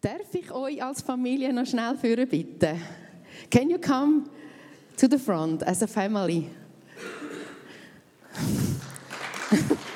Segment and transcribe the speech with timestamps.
[0.00, 2.76] Darf ich euch als Familie noch schnell führen, bitte?
[3.50, 4.26] Can you come
[4.96, 6.48] to the front as a family?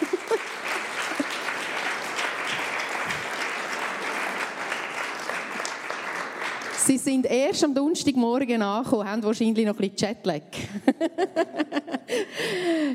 [6.84, 10.42] Sie sind erst am Donnerstagmorgen angekommen, haben wahrscheinlich noch ein bisschen Jetlag.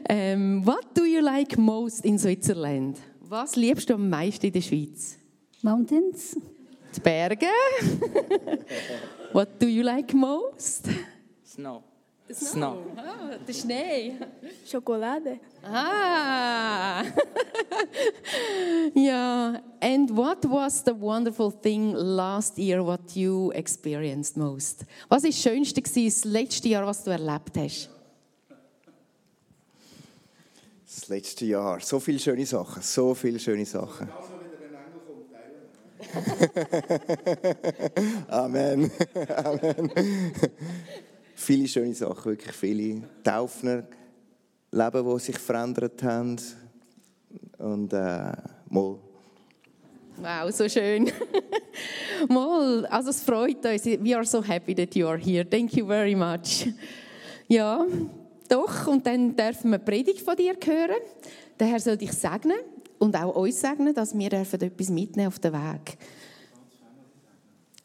[0.10, 3.00] um, what do you like most in Switzerland?
[3.21, 5.18] Was liebst du am meisten in der Schweiz?
[5.62, 6.36] Mountains.
[6.98, 7.45] Die Berge.
[9.33, 10.88] What do you like most?
[11.43, 11.83] Snow.
[12.32, 12.83] Snow.
[12.97, 14.18] Ah, der Schnee.
[14.65, 15.39] Schokolade.
[15.64, 17.04] Ah.
[18.96, 19.61] yeah.
[19.79, 24.86] And what was the wonderful thing last year what you experienced most?
[25.07, 27.89] Was ist das Schönste das letzte Jahr, was du erlebt hast?
[30.86, 31.79] Das letzte Jahr.
[31.79, 32.81] So viele schöne Sachen.
[32.81, 34.09] So viele schöne Sachen.
[38.28, 38.92] Amen.
[39.44, 39.92] Amen.
[41.36, 43.83] viele schöne Sachen, wirklich viele Taufner,
[44.72, 46.38] Leben, die sich verändert haben.
[47.58, 48.31] Und äh,
[48.69, 48.97] mal.
[50.17, 51.11] Wow, so schön.
[52.30, 53.85] mal, also es freut uns.
[53.85, 55.47] We are so happy that you are here.
[55.47, 56.67] Thank you very much.
[57.47, 57.85] Ja,
[58.50, 58.88] doch.
[58.88, 61.02] Und dann dürfen wir Predigt von dir hören.
[61.59, 62.58] Der Herr soll dich segnen
[63.00, 65.98] und auch uns segnen, dass wir etwas mitnehmen auf den Weg.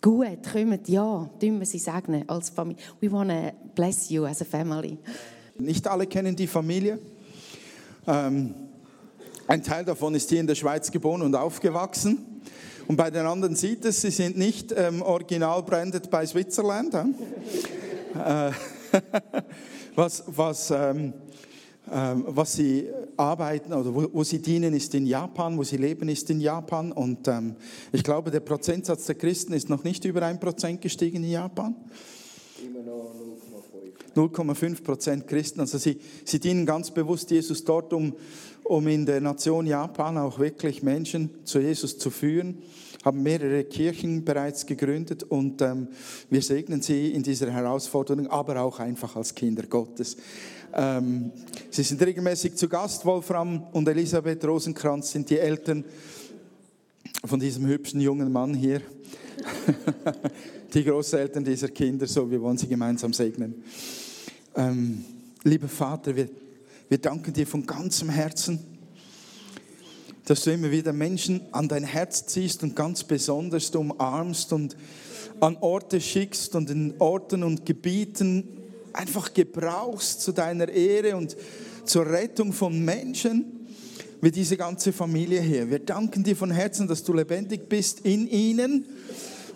[0.01, 2.83] Gut, kommt, ja, tun wir sie segnen als Familie.
[3.01, 4.99] We want to bless you as a family.
[5.59, 6.99] Nicht alle kennen die Familie.
[8.07, 8.55] Ähm,
[9.47, 12.41] ein Teil davon ist hier in der Schweiz geboren und aufgewachsen.
[12.89, 16.95] Und bei den anderen sieht es, sie sind nicht ähm, original branded bei Switzerland.
[16.95, 18.51] Äh,
[19.95, 21.13] was, was ähm,
[21.91, 26.09] ähm, was sie arbeiten oder wo, wo, sie dienen, ist in Japan, wo sie leben,
[26.09, 26.93] ist in Japan.
[26.93, 27.57] Und ähm,
[27.93, 31.75] ich glaube, der Prozentsatz der Christen ist noch nicht über 1% gestiegen in Japan.
[32.65, 33.15] Immer noch
[34.15, 35.61] 0,5 Prozent Christen.
[35.61, 38.15] Also sie, sie dienen ganz bewusst Jesus dort, um,
[38.65, 42.59] um in der Nation Japan auch wirklich Menschen zu Jesus zu führen
[43.05, 45.89] haben mehrere Kirchen bereits gegründet und ähm,
[46.31, 50.17] wir segnen sie in dieser Herausforderung, aber auch einfach als Kinder Gottes.
[50.75, 51.33] Ähm,
[51.71, 53.05] sie sind regelmäßig zu Gast.
[53.05, 55.85] Wolfram und Elisabeth Rosenkranz sind die Eltern
[57.25, 58.81] von diesem hübschen jungen Mann hier.
[60.75, 63.63] die Großeltern dieser Kinder, so wir wollen sie gemeinsam segnen.
[64.55, 65.05] Ähm,
[65.45, 66.29] lieber Vater, wir,
[66.89, 68.59] wir danken dir von ganzem Herzen,
[70.25, 74.77] dass du immer wieder Menschen an dein Herz ziehst und ganz besonders umarmst und
[75.41, 78.62] an Orte schickst und in Orten und Gebieten
[78.93, 81.37] einfach gebrauchst zu deiner Ehre und
[81.85, 83.67] zur Rettung von Menschen,
[84.21, 85.69] wie diese ganze Familie hier.
[85.69, 88.87] Wir danken dir von Herzen, dass du lebendig bist in ihnen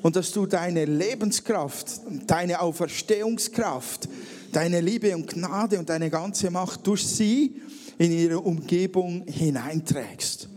[0.02, 4.08] und dass du deine Lebenskraft, deine Auferstehungskraft,
[4.52, 7.60] deine Liebe und Gnade und deine ganze Macht durch sie
[7.98, 10.48] in ihre Umgebung hineinträgst.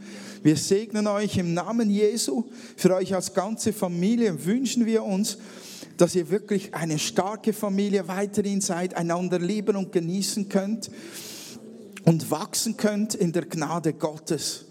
[0.42, 2.46] Wir segnen euch im Namen Jesu.
[2.78, 5.38] Für euch als ganze Familie wünschen wir uns,
[6.00, 10.90] dass ihr wirklich eine starke Familie weiterhin seid, einander lieben und genießen könnt
[12.06, 14.64] und wachsen könnt in der Gnade Gottes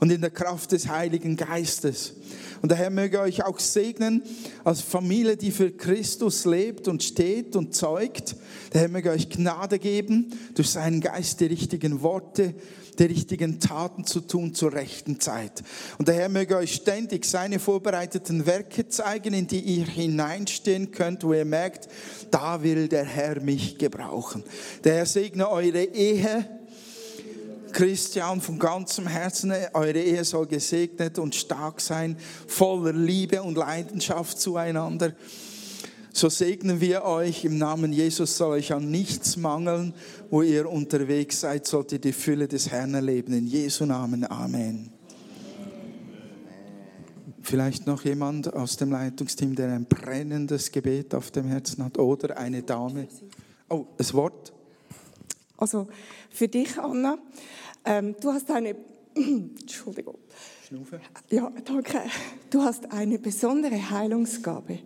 [0.00, 2.12] und in der Kraft des Heiligen Geistes.
[2.60, 4.22] Und der Herr möge euch auch segnen
[4.62, 8.36] als Familie, die für Christus lebt und steht und zeugt.
[8.74, 12.54] Der Herr möge euch Gnade geben, durch seinen Geist die richtigen Worte
[13.00, 15.62] die richtigen Taten zu tun zur rechten Zeit.
[15.98, 21.24] Und der Herr möge euch ständig seine vorbereiteten Werke zeigen, in die ihr hineinstehen könnt,
[21.24, 21.88] wo ihr merkt,
[22.30, 24.44] da will der Herr mich gebrauchen.
[24.84, 26.60] Der Herr segne eure Ehe.
[27.72, 34.40] Christian, von ganzem Herzen, eure Ehe soll gesegnet und stark sein, voller Liebe und Leidenschaft
[34.40, 35.12] zueinander.
[36.12, 39.94] So segnen wir euch im Namen Jesus, soll euch an nichts mangeln,
[40.28, 43.32] wo ihr unterwegs seid, sollt ihr die Fülle des Herrn erleben.
[43.32, 44.92] In Jesu Namen, Amen.
[47.42, 52.36] Vielleicht noch jemand aus dem Leitungsteam, der ein brennendes Gebet auf dem Herzen hat oder
[52.36, 53.06] eine Dame.
[53.68, 54.52] Oh, das Wort.
[55.56, 55.88] Also
[56.30, 57.18] für dich, Anna,
[57.84, 58.74] ähm, du hast eine,
[59.14, 60.18] Entschuldigung.
[60.66, 61.00] Schnufe.
[61.30, 62.02] Ja, danke.
[62.50, 64.78] Du hast eine besondere Heilungsgabe.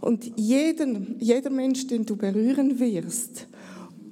[0.00, 3.46] Und jeden, jeder Mensch, den du berühren wirst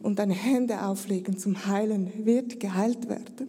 [0.03, 3.49] und deine Hände auflegen zum Heilen, wird geheilt werden.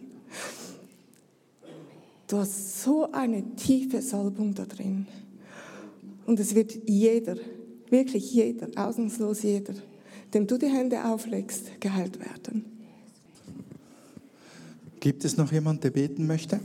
[2.28, 5.06] Du hast so eine tiefe Salbung da drin.
[6.26, 7.36] Und es wird jeder,
[7.88, 9.74] wirklich jeder, ausnahmslos jeder,
[10.34, 12.66] dem du die Hände auflegst, geheilt werden.
[15.00, 16.60] Gibt es noch jemand, der beten möchte?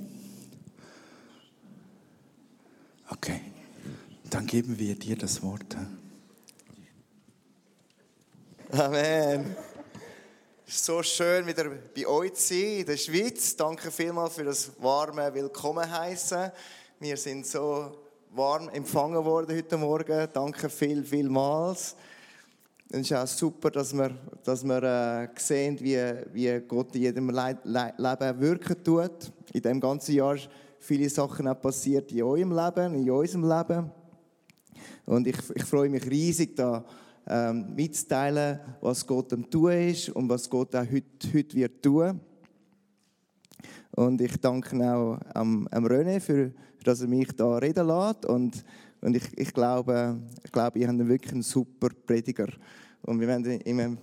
[3.10, 3.40] Okay.
[4.33, 5.77] Dann geben wir dir das Wort.
[8.71, 9.56] Amen.
[10.65, 11.65] Es ist so schön, wieder
[11.95, 13.56] bei euch zu sein in der Schweiz.
[13.56, 16.51] Danke vielmals für das warme Willkommen heißen.
[17.00, 17.91] Wir sind so
[18.31, 20.27] warm empfangen worden heute Morgen.
[20.33, 21.95] Danke viel, vielmals.
[22.89, 26.00] Es ist auch super, dass wir, dass wir äh, sehen, wie,
[26.31, 29.31] wie Gott in jedem Le Le Leben wirken tut.
[29.53, 30.38] In dem ganzen Jahr
[30.80, 34.03] viele Sachen auch passiert in eurem Leben, in unserem Leben.
[35.06, 36.83] Und ich, ich freue mich riesig, da
[37.27, 42.19] ähm, mitzuteilen, was Gott am tun ist und was Gott auch heute, heute wird tun.
[43.95, 46.51] Und ich danke auch am, am René, für,
[46.83, 48.25] dass er mich da reden lässt.
[48.25, 48.65] Und,
[49.01, 52.47] und ich, ich, glaube, ich glaube, ihr habt wirklich einen super Prediger.
[53.03, 53.97] Und wir werden ihm einen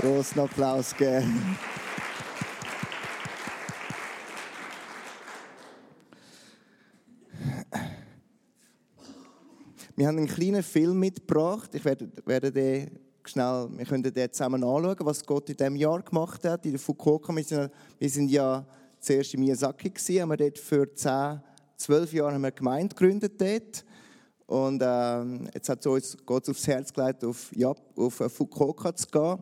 [0.00, 1.56] großen Applaus geben.
[9.94, 11.74] Wir haben einen kleinen Film mitgebracht.
[11.74, 16.00] Ich werde, werde den schnell, wir können den zusammen anschauen, was Gott in diesem Jahr
[16.00, 16.64] gemacht hat.
[16.64, 18.66] In der Fukuoka, wir sind, wir ja
[18.98, 21.42] zuerst in Miyazaki gewesen, haben wir dort für 10,
[21.76, 23.84] 12 Jahre haben wir eine Gemeinde gegründet dort.
[24.46, 29.06] Und ähm, jetzt hat es uns Gott aufs Herz gelegt, auf, ja, auf Fukuoka zu
[29.08, 29.38] gehen.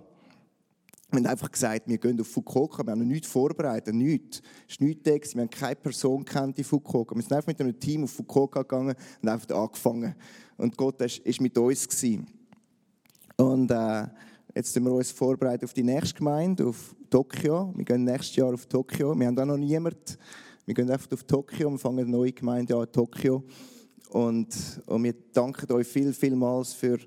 [1.13, 4.41] Wir haben einfach gesagt, wir gehen auf Fukuoka, wir haben nichts vorbereitet, nichts.
[4.69, 7.17] Es ist nichts wir haben keine Person kennt in Fukuoka.
[7.17, 10.15] Wir sind einfach mit einem Team auf Fukuoka gegangen und einfach angefangen.
[10.57, 11.09] Und Gott war
[11.41, 11.89] mit uns.
[11.89, 12.27] Gewesen.
[13.37, 14.07] Und äh,
[14.55, 17.73] jetzt sind wir uns vorbereitet auf die nächste Gemeinde, auf Tokio.
[17.75, 19.19] Wir gehen nächstes Jahr auf Tokio.
[19.19, 19.99] Wir haben da noch niemanden.
[20.65, 23.43] Wir gehen einfach auf Tokio und fangen eine neue Gemeinde an Tokio.
[24.11, 24.49] Und,
[24.87, 26.99] und wir danken euch viel, vielmals für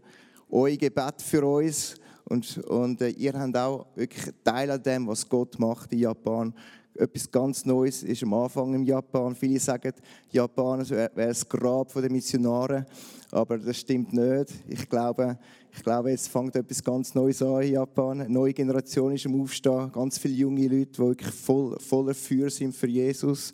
[0.50, 5.28] euer Gebet für uns und, und äh, ihr habt auch wirklich Teil an dem, was
[5.28, 6.54] Gott macht in Japan.
[6.96, 9.36] Etwas ganz Neues ist am Anfang in Japan.
[9.36, 9.94] Viele sagen,
[10.30, 12.86] Japan wäre das Grab der Missionare,
[13.32, 14.54] aber das stimmt nicht.
[14.68, 15.40] Ich glaube,
[15.76, 18.22] ich glaube, jetzt fängt etwas ganz Neues an in Japan.
[18.22, 19.92] Eine neue Generation ist am Aufstehen.
[19.92, 23.52] Ganz viele junge Leute, die wirklich voll, voller Feuer sind für Jesus.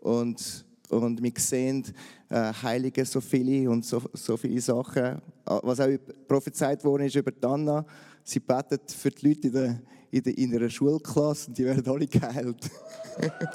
[0.00, 1.84] Und, und wir sehen
[2.28, 5.22] äh, Heilige so viele und so, so viele Sachen.
[5.44, 5.88] Was auch
[6.26, 7.86] prophezeit worden ist über Anna
[8.30, 9.80] sie betet für die Leute in, der,
[10.10, 12.70] in, der, in einer Schulklasse und die werden alle geheilt.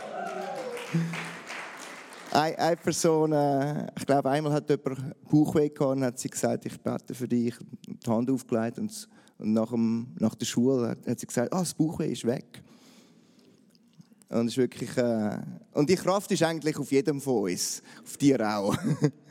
[2.31, 6.65] eine, eine Person, äh, ich glaube, einmal hat jemand Bauchweh gehabt und hat sie gesagt,
[6.65, 7.55] ich bete für dich,
[7.87, 9.07] die Hand aufgelegt und,
[9.37, 12.61] und nach, dem, nach der Schule hat, hat sie gesagt, ah, das Bauchweh ist weg.
[14.27, 15.37] Und, ist wirklich, äh,
[15.71, 18.75] und die Kraft ist eigentlich auf jedem von uns, auf dir auch.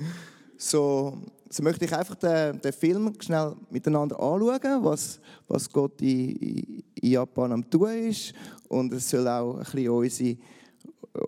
[0.56, 1.18] so,
[1.53, 7.11] so möchte ich einfach den, den Film schnell miteinander anschauen, was, was Gott in, in
[7.11, 8.33] Japan am tun ist.
[8.67, 10.37] Und es soll auch ein bisschen unsere,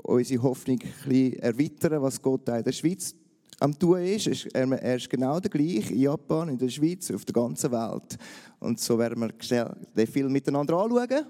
[0.04, 3.16] unsere Hoffnung ein bisschen erweitern, was Gott auch in der Schweiz
[3.60, 4.48] am tun ist.
[4.54, 8.18] Er ist genau der gleiche in Japan, in der Schweiz, auf der ganzen Welt.
[8.60, 11.25] Und so werden wir schnell den Film miteinander anschauen.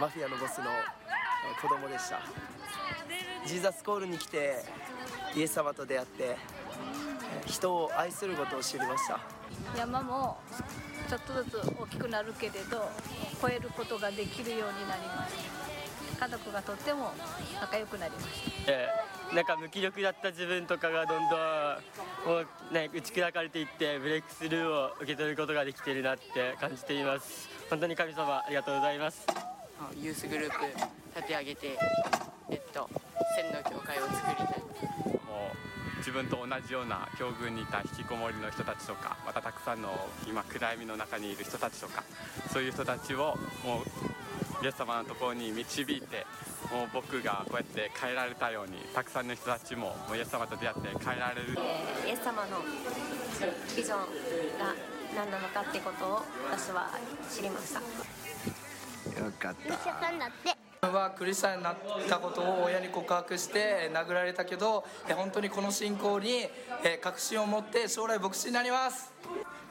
[0.00, 0.64] マフィアのボスの
[1.60, 2.20] 子供でした
[3.46, 4.56] ジーザスコールに来て
[5.35, 6.37] イエス様と出会って
[7.45, 9.19] 人を愛することを知りました。
[9.77, 10.37] 山も
[11.09, 12.89] ちょっとずつ大きくなるけれど
[13.41, 15.33] 超えることができるようになりまし
[16.19, 16.25] た。
[16.25, 17.11] 家族がとっても
[17.59, 18.27] 仲良くなりまし
[18.65, 21.39] た、えー、なんか無気力だった自分とかがどんどん
[22.25, 27.49] もう、ね、打ち砕かれていってブレイクスルーを受け取ることができているなって感じています。
[27.69, 29.27] 本当に神様ありがとうございます。
[29.99, 30.65] ユースグループ
[31.17, 31.77] 立て上げて
[32.49, 32.89] えっと
[33.35, 35.14] 千の教会を作りたい
[36.05, 39.89] 自分と同じような境遇にいた引きこもりの人たちとかまたたくさんの
[40.27, 42.03] 今暗闇の中にいる人たちとか
[42.53, 43.35] そういう人たちを
[43.65, 43.81] も
[44.61, 46.27] うイエス様のところに導いて
[46.71, 52.61] もう僕がこうやって変えられたようにたくさんの人たちももうイエス様と出会って変えられる、えー、イエス様の
[53.75, 53.99] ビジョン
[54.59, 54.75] が
[55.15, 56.21] 何なのかってことを
[56.51, 56.91] 私は
[57.33, 57.79] 知りました。
[57.79, 61.75] よかったはクリスチャンになっ
[62.07, 64.83] たことを親に告白して殴られたけど
[65.15, 66.47] 本当にこの信仰に
[67.01, 69.13] 確信を持って将来牧師になります。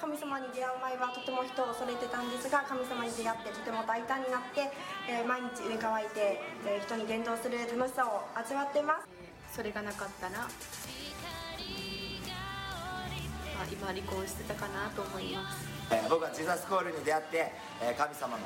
[0.00, 4.68] 神様に出会う前はとても人を恐れてたんですが神様に出会ってとても大胆になって、
[5.08, 9.08] え毎日上乾いて、え人に伝道する楽しさを味わってます。
[9.56, 10.46] それがなかったら、
[13.64, 15.64] まあ、今離婚してたかなと思います。
[16.08, 18.44] 僕はジーザスコールに出会って、え神様の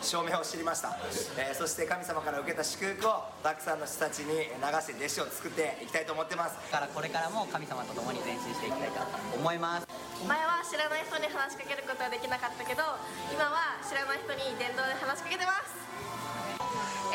[0.00, 0.96] 証明を知りました、
[1.36, 6.56] えそして神様から受けた祝福をたくさんの人たちに流して弟子を作っていきたいと思ってます。
[6.72, 9.00] からこれからも神様と共に前進していきたいと
[9.36, 9.86] 思います。
[10.24, 12.80] 前は知らない人に話しかけることはできなかったけど
[13.28, 15.83] 今は知らない人に電動で話しかけてます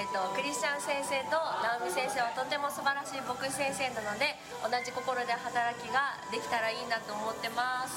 [0.10, 4.34] ー、とクリスチャン先生と直美先生はとても素晴らしい牧師先生なので
[4.66, 7.94] 同じ心で働きができたらいいなと思ってます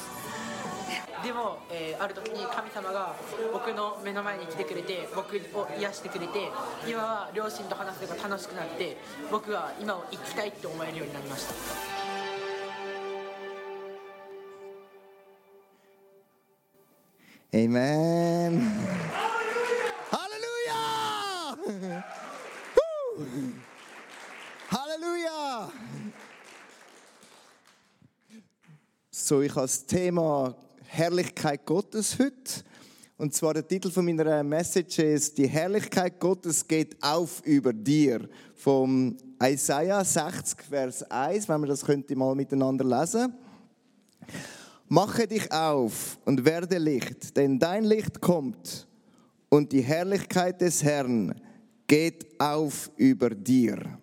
[1.25, 3.15] でも、えーある時に神様が
[3.53, 6.51] 僕の目の前に来てくれて僕を癒してくれて
[6.85, 8.97] 今は両親と話すのが楽しくなって
[9.31, 11.53] 僕は今を生きたいって思えるようになりました
[17.55, 18.59] Amen.
[19.13, 19.19] Halleluja!
[29.25, 30.53] So, ich habe das Thema
[30.85, 32.61] Herrlichkeit Gottes heute.
[33.15, 38.27] Und zwar der Titel von meiner Message ist Die Herrlichkeit Gottes geht auf über dir.
[38.53, 43.33] Vom Isaiah 60, Vers 1, wenn wir das könnte mal miteinander lesen.
[44.89, 48.85] Mache dich auf und werde Licht, denn dein Licht kommt
[49.47, 51.33] und die Herrlichkeit des Herrn
[51.87, 53.99] geht auf über dir.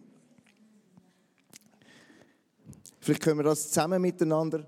[3.01, 4.67] Vielleicht können wir das zusammen miteinander,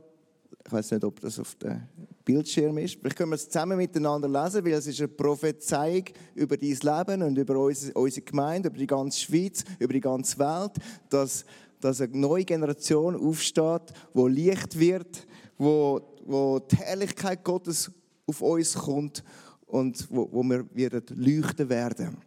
[0.65, 1.83] ich weiß nicht, ob das auf dem
[2.25, 6.05] Bildschirm ist, vielleicht können wir es zusammen miteinander lesen, weil es ist eine Prophezeiung
[6.35, 10.73] über dein Leben und über unsere Gemeinde, über die ganze Schweiz, über die ganze Welt,
[11.11, 11.45] dass,
[11.81, 15.27] dass eine neue Generation aufsteht, wo Licht wird,
[15.59, 17.91] wo, wo die Herrlichkeit Gottes
[18.27, 19.25] auf uns kommt
[19.67, 22.19] und wo, wo wir werden leuchten werden.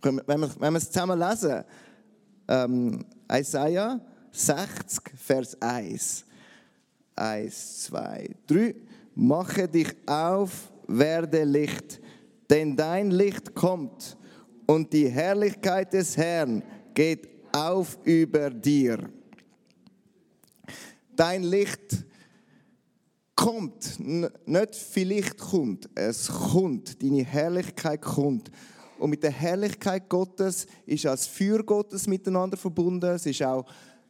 [0.00, 1.64] Wenn wir, wenn wir es zusammen lesen,
[2.48, 6.26] ähm, Isaiah 60, Vers 1.
[7.16, 8.74] 1, 2, 3.
[9.14, 12.00] Mache dich auf, werde Licht,
[12.50, 14.16] denn dein Licht kommt
[14.66, 16.62] und die Herrlichkeit des Herrn
[16.94, 19.10] geht auf über dir.
[21.14, 22.04] Dein Licht
[23.34, 28.50] kommt, nicht vielleicht kommt, es kommt, deine Herrlichkeit kommt.
[28.98, 33.04] Und mit der Herrlichkeit Gottes ist auch das Feuer Gottes miteinander verbunden.
[33.10, 33.66] Es ist auch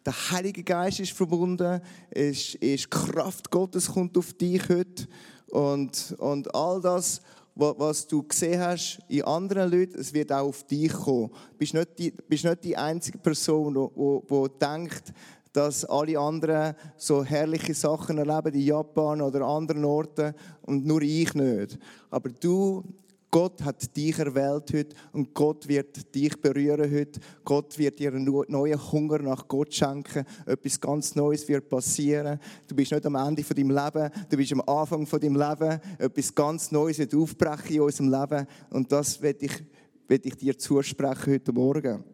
[0.06, 1.80] der Heilige Geist ist verbunden.
[2.10, 5.06] Ist die Kraft Gottes kommt auf dich heute.
[5.50, 7.20] Und, und all das,
[7.54, 11.28] wa- was du gesehen hast in anderen Leuten, es wird auch auf dich kommen.
[11.28, 15.12] Du bist nicht die, bist nicht die einzige Person, die denkt,
[15.52, 21.32] dass alle anderen so herrliche Sachen erleben in Japan oder anderen Orten und nur ich
[21.34, 21.78] nicht.
[22.10, 22.84] Aber du,
[23.30, 27.20] Gott hat dich erwählt heute und Gott wird dich berühren heute.
[27.44, 30.24] Gott wird dir einen neuen Hunger nach Gott schenken.
[30.46, 32.38] Etwas ganz Neues wird passieren.
[32.66, 35.80] Du bist nicht am Ende von deinem Leben, du bist am Anfang von deinem Leben.
[35.98, 39.64] Etwas ganz Neues wird aufbrechen in unserem Leben und das will ich,
[40.08, 42.04] will ich dir zusprechen heute Morgen.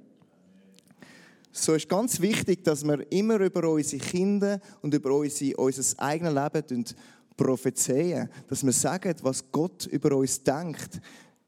[1.55, 6.33] So ist ganz wichtig, dass wir immer über unsere Kinder und über unsere, unser eigenes
[6.33, 6.85] Leben
[7.43, 8.29] prophezeien.
[8.49, 11.01] Dass wir sagen, was Gott über uns denkt.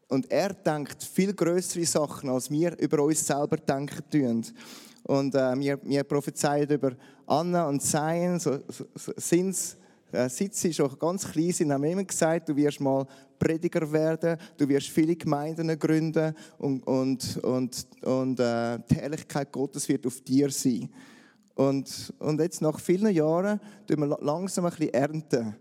[0.08, 4.44] Und er denkt viel größere Sachen, als wir über uns selber denken tun.
[5.04, 6.92] Und äh, wir, wir prophezeien über
[7.26, 9.12] Anna und Zion, so, so, so
[10.14, 13.06] äh, seit sie schon ganz klein sind, haben wir immer gesagt, du wirst mal
[13.38, 19.88] Prediger werden, du wirst viele Gemeinden gründen und, und, und, und äh, die Herrlichkeit Gottes
[19.88, 20.88] wird auf dir sein.
[21.54, 25.56] Und, und jetzt nach vielen Jahren tun wir la- langsam ein bisschen ernten,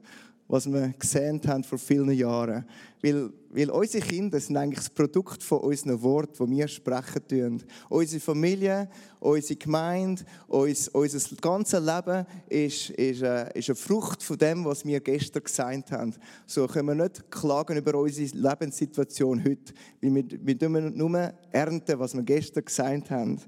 [0.53, 2.63] was wir gesehen haben vor vielen Jahren.
[3.01, 7.63] Weil, weil unsere Kinder sind eigentlich das Produkt von unseren Worten, die wir sprechen tun.
[7.89, 8.87] Unsere Familie,
[9.19, 14.85] unsere Gemeinde, uns, unser ganzes Leben ist, ist, äh, ist eine Frucht von dem, was
[14.85, 16.13] wir gestern gesagt haben.
[16.45, 22.13] So können wir nicht klagen über unsere Lebenssituation heute, weil wir, wir nur ernten, was
[22.13, 23.39] wir gestern gesagt haben.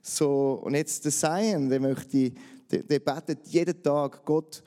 [0.00, 2.30] So, und jetzt der Sein, der möchte,
[2.70, 4.62] der, der betet jeden Tag, Gott,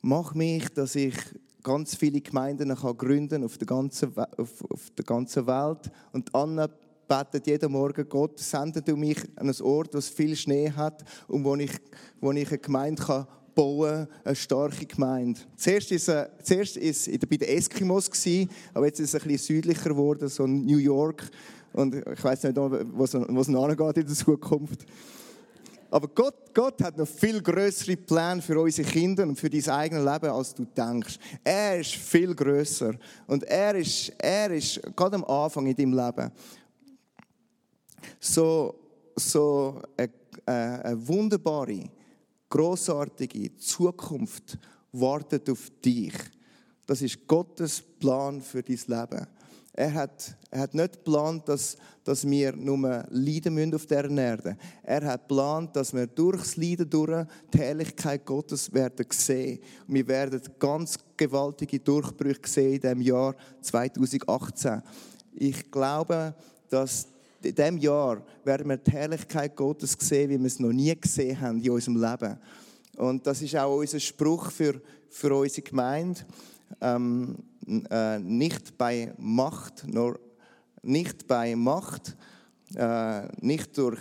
[0.00, 1.14] mach mich, dass ich
[1.62, 5.90] ganz viele Gemeinden kann gründen auf der ganzen, auf, auf der ganzen Welt.
[6.12, 6.68] Und Anna
[7.08, 11.04] betet jeden Morgen, Gott, sende du mich an einen Ort, wo es viel Schnee hat
[11.26, 11.72] und wo ich,
[12.20, 15.40] wo ich eine Gemeinde kann bauen, eine starke Gemeinde.
[15.56, 19.56] Zuerst ist es zuerst ist bei den Eskimos gewesen, aber jetzt ist es ein bisschen
[19.56, 21.28] südlicher geworden, so New York.
[21.72, 24.86] Und ich weiß nicht, wo es wo in der Zukunft.
[25.90, 30.04] Aber Gott, Gott hat noch viel größere Pläne für unsere Kinder und für dein eigenes
[30.04, 31.18] Leben, als du denkst.
[31.42, 32.94] Er ist viel größer
[33.26, 36.30] und er ist, er ist gerade am Anfang in deinem Leben.
[38.20, 38.74] So,
[39.16, 40.10] so eine,
[40.44, 41.84] eine, eine wunderbare,
[42.50, 44.58] großartige Zukunft
[44.92, 46.14] wartet auf dich.
[46.86, 49.26] Das ist Gottes Plan für dein Leben.
[49.78, 54.56] Er hat, er hat nicht geplant, dass, dass wir nur leiden müssen auf dieser Erde.
[54.82, 59.60] Er hat geplant, dass wir durchs Leiden durch die Herrlichkeit Gottes werden sehen.
[59.86, 64.82] Und wir werden ganz gewaltige Durchbrüche sehen in diesem Jahr 2018.
[65.34, 66.34] Ich glaube,
[66.68, 67.06] dass
[67.40, 71.40] in diesem Jahr werden wir die Herrlichkeit Gottes sehen, wie wir es noch nie gesehen
[71.40, 72.36] haben in unserem Leben.
[72.96, 76.22] Und das ist auch unser Spruch für, für unsere Gemeinde.
[76.80, 77.36] Ähm,
[77.90, 80.18] äh, nicht bei Macht, nur
[80.82, 82.16] nicht bei Macht,
[82.74, 83.98] äh, nicht durch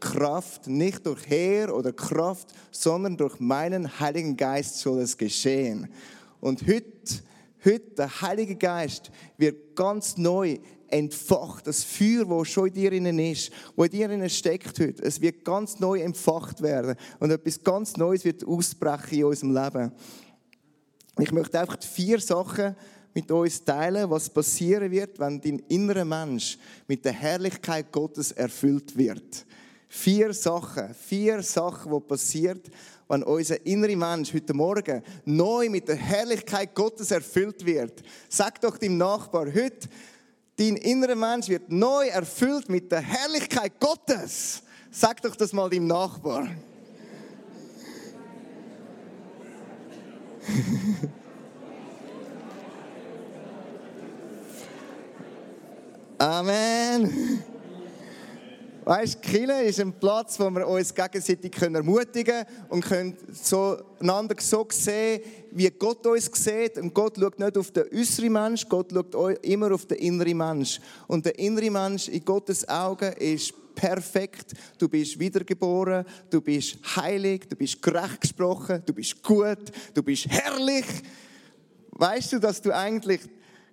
[0.00, 5.88] Kraft, nicht durch Heer oder Kraft, sondern durch meinen Heiligen Geist soll es geschehen.
[6.40, 7.20] Und heute,
[7.64, 11.66] heute der Heilige Geist wird ganz neu entfacht.
[11.66, 15.20] Das Feuer, das schon in dir innen ist, wo in dir innen steckt heute, es
[15.20, 16.96] wird ganz neu entfacht werden.
[17.20, 19.92] Und etwas ganz Neues wird ausbrechen in unserem Leben.
[21.18, 22.74] Ich möchte einfach vier Sachen
[23.14, 28.96] mit uns teilen, was passieren wird, wenn dein innerer Mensch mit der Herrlichkeit Gottes erfüllt
[28.96, 29.44] wird.
[29.88, 32.70] Vier Sachen, vier Sachen, die passiert,
[33.08, 38.02] wenn unser innerer Mensch heute Morgen neu mit der Herrlichkeit Gottes erfüllt wird.
[38.30, 39.88] Sag doch dem Nachbar, heute
[40.56, 44.62] dein innerer Mensch wird neu erfüllt mit der Herrlichkeit Gottes.
[44.90, 46.48] Sag doch das mal dem Nachbar.
[56.18, 57.42] Amen.
[58.84, 64.34] Weißt, Kille ist ein Platz, wo wir uns gegenseitig ermutigen können und können so einander
[64.40, 65.20] so sehen,
[65.52, 66.78] wie Gott uns sieht.
[66.78, 70.80] Und Gott schaut nicht auf den äußeren Mensch, Gott schaut immer auf den inneren Mensch.
[71.06, 74.52] Und der innere Mensch in Gottes Augen ist perfekt.
[74.78, 80.26] Du bist wiedergeboren, du bist heilig, du bist gerecht gesprochen, du bist gut, du bist
[80.28, 80.86] herrlich.
[81.92, 83.20] Weißt du, dass du eigentlich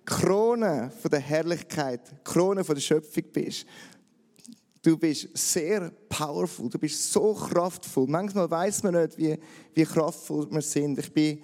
[0.04, 3.66] Krone von der Herrlichkeit, Krone von der Schöpfung bist?
[4.82, 8.06] Du bist sehr powerful, du bist so kraftvoll.
[8.08, 9.38] Manchmal weiß man nicht, wie,
[9.74, 10.98] wie kraftvoll wir sind.
[10.98, 11.42] Ich bin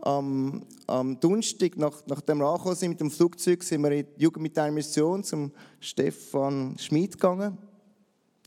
[0.00, 4.22] am, am Donnerstag, nach, nachdem wir angekommen sind mit dem Flugzeug, sind wir in die
[4.22, 5.50] Jugend mit einer Mission zum
[5.80, 7.58] Stefan Schmid gegangen.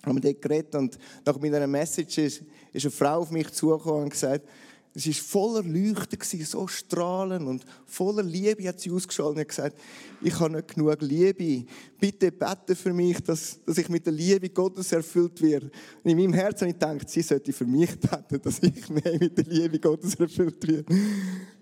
[0.06, 2.44] Haben wir dort geredet und nach meiner Message ist,
[2.74, 4.46] ist eine Frau auf mich zugekommen und gesagt,
[4.94, 9.80] es war voller Leuchten, so strahlend und voller Liebe hat sie ausgeschaltet und gesagt,
[10.22, 11.66] ich habe nicht genug Liebe.
[11.98, 15.72] Bitte bete für mich, dass, dass ich mit der Liebe Gottes erfüllt werde.
[16.04, 19.18] Und in meinem Herzen habe ich gedacht, sie sollte für mich beten, dass ich mehr
[19.18, 20.94] mit der Liebe Gottes erfüllt werde.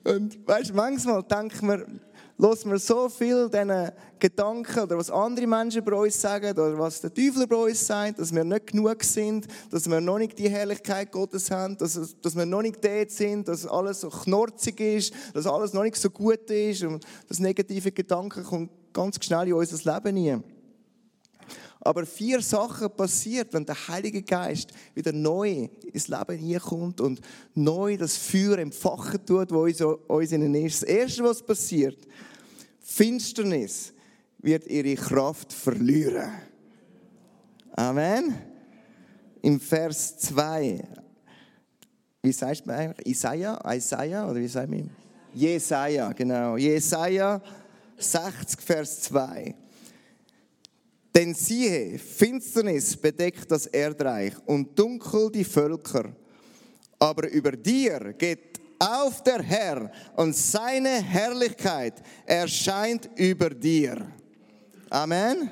[0.03, 1.99] Und weißt, manchmal denkt man,
[2.39, 7.01] lassen wir so viel diesen Gedanken oder was andere Menschen bei uns sagen oder was
[7.01, 10.49] der Teufel bei uns sagt, dass wir nicht genug sind, dass wir noch nicht die
[10.49, 15.13] Herrlichkeit Gottes haben, dass, dass wir noch nicht dort sind, dass alles so knorzig ist,
[15.33, 19.53] dass alles noch nicht so gut ist und das negative Gedanken kommt ganz schnell in
[19.53, 20.58] unser Leben hinein.
[21.81, 27.21] Aber vier Sachen passiert, wenn der Heilige Geist wieder neu ins Leben hineinkommt und
[27.55, 30.81] neu das Feuer empfachen tut, wo uns, uns innen ist.
[30.81, 32.05] Das Erste, was passiert,
[32.81, 33.93] Finsternis
[34.39, 36.31] wird ihre Kraft verlieren.
[37.73, 38.35] Amen.
[39.41, 40.83] Im Vers 2,
[42.21, 43.07] wie sagt man eigentlich?
[43.07, 43.57] Isaiah?
[43.73, 44.29] Isaiah?
[44.29, 44.89] Oder wie sagt man?
[45.33, 46.57] Jesaja, genau.
[46.57, 47.41] Jesaja
[47.97, 49.55] 60, Vers 2.
[51.13, 56.13] Denn siehe, Finsternis bedeckt das Erdreich und dunkel die Völker.
[56.99, 64.07] Aber über dir geht auf der Herr und seine Herrlichkeit erscheint über dir.
[64.89, 65.51] Amen.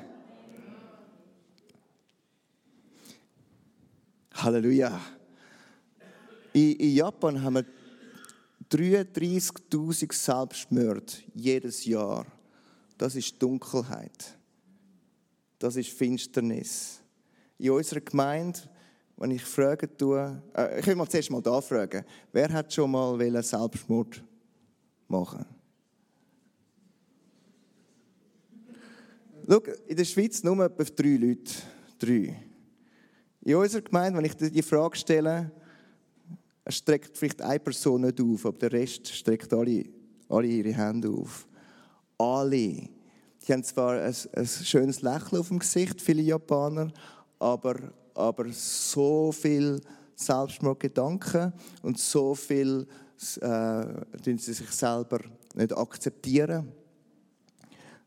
[4.32, 5.00] Halleluja.
[6.52, 7.66] In, Japan haben wir
[8.70, 12.26] 33.000 Selbstmorde jedes Jahr.
[12.96, 14.37] Das ist Dunkelheit.
[15.58, 17.00] Das ist Finsternis.
[17.58, 18.60] In unserer Gemeinde,
[19.16, 22.90] wenn ich Fragen tue, äh, ich will mal zuerst mal da fragen, wer hat schon
[22.90, 24.22] mal Selbstmord
[25.08, 25.44] machen?
[29.48, 31.52] Schau, in der Schweiz nur etwa drei Leute.
[31.98, 32.36] Drei.
[33.40, 35.50] In unserer Gemeinde, wenn ich die Frage stelle,
[36.68, 39.86] streckt vielleicht eine Person nicht auf, aber der Rest streckt alle,
[40.28, 41.48] alle ihre Hände auf.
[42.18, 42.90] Alle.
[43.48, 46.92] Die haben zwar ein, ein schönes Lächeln auf dem Gesicht, viele Japaner,
[47.38, 47.76] aber,
[48.14, 49.80] aber so viel
[50.14, 52.86] Selbstmordgedanken und so viel
[53.40, 53.86] äh,
[54.22, 55.20] sie sich selber
[55.54, 56.70] nicht akzeptieren.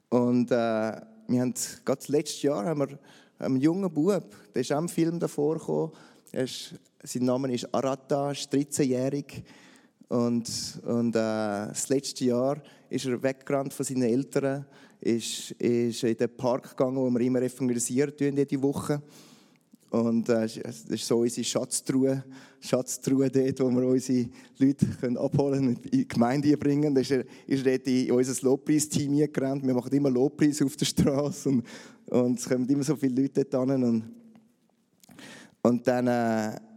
[0.09, 2.99] Und äh, wir haben gerade letztes Jahr haben wir
[3.39, 5.91] einen jungen Bub, der ist auch im Film davor gekommen.
[6.33, 9.43] Ist, sein Name ist Arata, ist 13-jährig.
[10.07, 14.67] Und, und äh, das letzte Jahr ist er weggerannt von seinen Eltern
[15.01, 19.01] ist, ist in den Park gegangen, wo wir immer evangelisieren jede Woche.
[19.89, 22.23] Und äh, das ist so unsere Schatztruhe,
[22.61, 26.95] Schatztruhe dort, wo wir unsere Leute können abholen und in die Gemeinde bringen.
[26.95, 29.67] Da ist er, ist er in unser Lobpreisteam gerannt.
[29.67, 31.65] Wir machen immer Lobpreis auf der Straße und,
[32.11, 33.83] Und es kommen immer so viele Leute dort hin.
[33.83, 34.03] Und,
[35.61, 36.07] und dann...
[36.07, 36.70] Äh,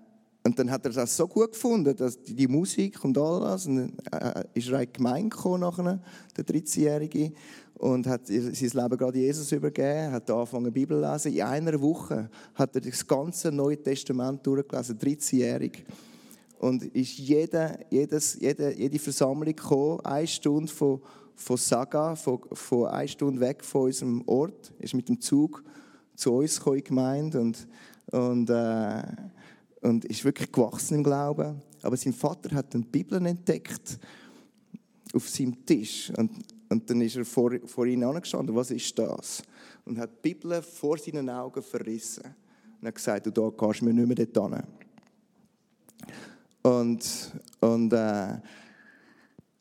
[0.46, 3.66] und dann hat er das so gut gefunden, dass die, Musik und alles.
[3.66, 6.00] Und dann äh, ist er in die Gemeinde gekommen,
[6.36, 7.32] der 13-Jährige,
[7.78, 11.32] und hat sein Leben gerade Jesus übergeben, hat angefangen Bibel zu lesen.
[11.32, 15.82] In einer Woche hat er das ganze Neue Testament durchgelesen, 13-jährig.
[16.58, 21.00] Und ist jede, jedes, jede, jede Versammlung gekommen, eine Stunde von,
[21.34, 25.64] von Saga, von, von einer Stunde weg von unserem Ort, ist mit dem Zug
[26.14, 27.40] zu uns gekommen, in die Gemeinde.
[27.40, 27.66] Und,
[28.12, 29.02] und äh,
[29.84, 31.60] und ist wirklich gewachsen im Glauben.
[31.82, 33.98] Aber sein Vater hat die Bibel entdeckt
[35.12, 36.10] auf seinem Tisch.
[36.16, 36.30] Und,
[36.70, 39.42] und dann ist er vor, vor ihm angestanden, was ist das?
[39.84, 42.24] Und hat die Bibel vor seinen Augen verrissen.
[42.80, 44.62] Und hat gesagt, du da gehst mir nicht mehr dort hin.
[46.62, 48.38] Und, und äh,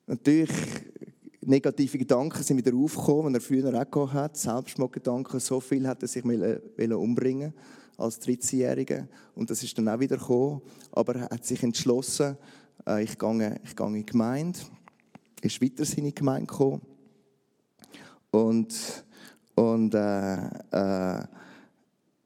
[0.07, 0.51] natürlich,
[1.41, 4.38] negative Gedanken sind wieder aufgekommen, die er früher auch gehabt hat.
[4.38, 7.53] Selbstmordgedanken, so viel hat er sich umbringen wollen
[8.03, 9.07] als 13-Jähriger.
[9.35, 10.61] Und das ist dann auch wieder gekommen.
[10.91, 12.37] Aber er hat sich entschlossen,
[12.87, 14.59] äh, ich, gehe, ich gehe in die Gemeinde.
[15.41, 16.81] Ist weiter in die Gemeinde gekommen.
[18.31, 19.05] Und,
[19.55, 20.35] und äh,
[20.71, 21.23] äh,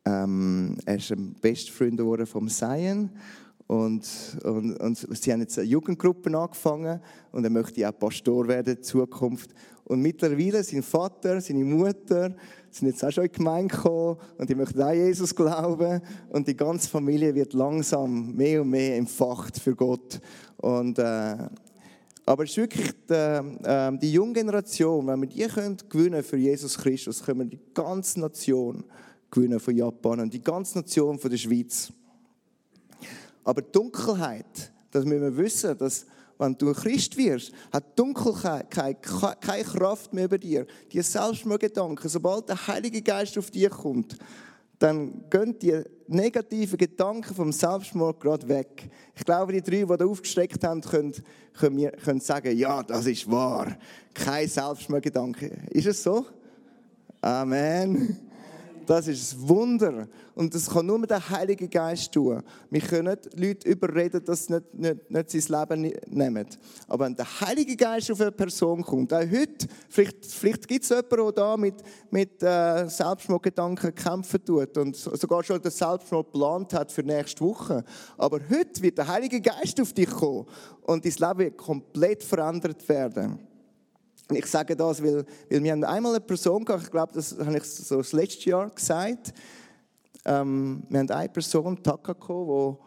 [0.05, 3.11] ähm, er ist ein bester Freund geworden vom Seien.
[3.67, 4.07] Und,
[4.45, 7.01] und, und sie haben jetzt eine Jugendgruppe angefangen
[7.33, 9.53] und er möchte auch Pastor werden in Zukunft.
[9.83, 12.33] Und mittlerweile sein Vater, seine Mutter
[12.71, 16.01] sind jetzt auch schon in die Gemeinde gekommen und die möchten auch Jesus glauben.
[16.29, 20.19] Und die ganze Familie wird langsam mehr und mehr empfacht für Gott.
[20.57, 21.37] Und, äh,
[22.25, 26.37] aber es ist wirklich die, äh, die junge Generation, wenn wir die können gewinnen für
[26.37, 28.85] Jesus Christus, können wir die ganze Nation
[29.29, 31.91] gewinnen von Japan und die ganze Nation von der Schweiz.
[33.47, 36.05] Aber Dunkelheit, das müssen wir wissen, dass
[36.37, 40.67] wenn du ein Christ wirst, hat Dunkelheit keine Kraft mehr über dir.
[40.91, 44.17] Die Selbstmordgedanken, sobald der Heilige Geist auf dich kommt,
[44.79, 48.89] dann gehen die negativen Gedanken vom Selbstmord gerade weg.
[49.15, 51.13] Ich glaube, die drei, die da aufgestreckt haben, können,
[51.57, 53.77] können, können sagen, ja, das ist wahr.
[54.13, 55.57] Kein Selbstmordgedanke.
[55.69, 56.25] Ist es so?
[57.21, 58.26] Amen.
[58.87, 60.07] Das ist ein Wunder.
[60.33, 62.41] Und das kann nur der Heilige Geist tun.
[62.69, 66.47] Wir können Leute überreden, dass sie nicht, nicht, nicht sein Leben nehmen.
[66.87, 70.89] Aber wenn der Heilige Geist auf eine Person kommt, auch heute, vielleicht, vielleicht gibt es
[70.89, 71.75] jemanden, der da mit,
[72.09, 77.83] mit äh, Selbstmordgedanken kämpfen tut und sogar schon den Selbstmord geplant hat für nächste Woche.
[78.17, 80.45] Aber heute wird der Heilige Geist auf dich kommen
[80.83, 83.46] und dein Leben wird komplett verändert werden.
[84.31, 87.57] Ich sage das, weil, weil wir haben einmal eine Person gehabt, ich glaube, das habe
[87.57, 89.33] ich so das letzte Jahr gesagt.
[90.25, 92.79] Ähm, wir haben eine Person, Takako, wo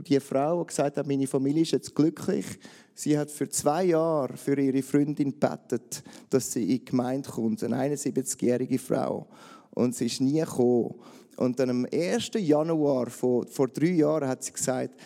[0.00, 2.46] die Frau die gesagt hat, meine Familie ist jetzt glücklich.
[2.94, 7.62] Sie hat für zwei Jahre für ihre Freundin gebetet, dass sie in die Gemeinde kommt.
[7.62, 9.26] Eine 71-jährige Frau.
[9.70, 10.94] Und sie ist nie gekommen.
[11.36, 12.30] Und dann am 1.
[12.34, 14.98] Januar, vor, vor drei Jahren, hat sie gesagt,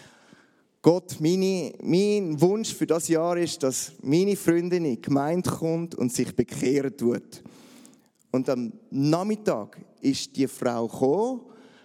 [0.84, 5.94] Gott, meine, mein Wunsch für das Jahr ist, dass meine Freundin in die Gemeinde kommt
[5.94, 7.44] und sich bekehren tut.
[8.32, 11.42] Und am Nachmittag ist die Frau gekommen,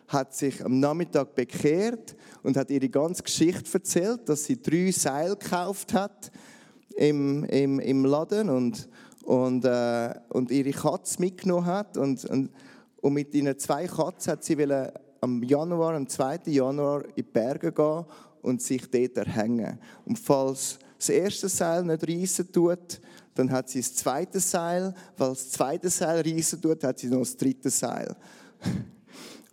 [0.08, 5.36] hat sich am Nachmittag bekehrt und hat ihre ganze Geschichte erzählt, dass sie drei Seile
[5.36, 6.32] gekauft hat
[6.96, 8.90] im, im, im Laden und,
[9.26, 11.98] und, äh, und ihre Katze mitgenommen hat.
[11.98, 12.50] Und, und,
[13.00, 14.58] und mit ihren zwei Katzen hat sie
[15.22, 16.40] am Januar, am 2.
[16.46, 18.06] Januar in die Berge gehen
[18.42, 19.80] und sich dort erhängen.
[20.06, 23.00] Und falls das erste Seil nicht reissen tut,
[23.36, 24.94] dann hat sie das zweite Seil.
[25.18, 28.16] Weil das zweite Seil reissen tut, hat sie noch das dritte Seil.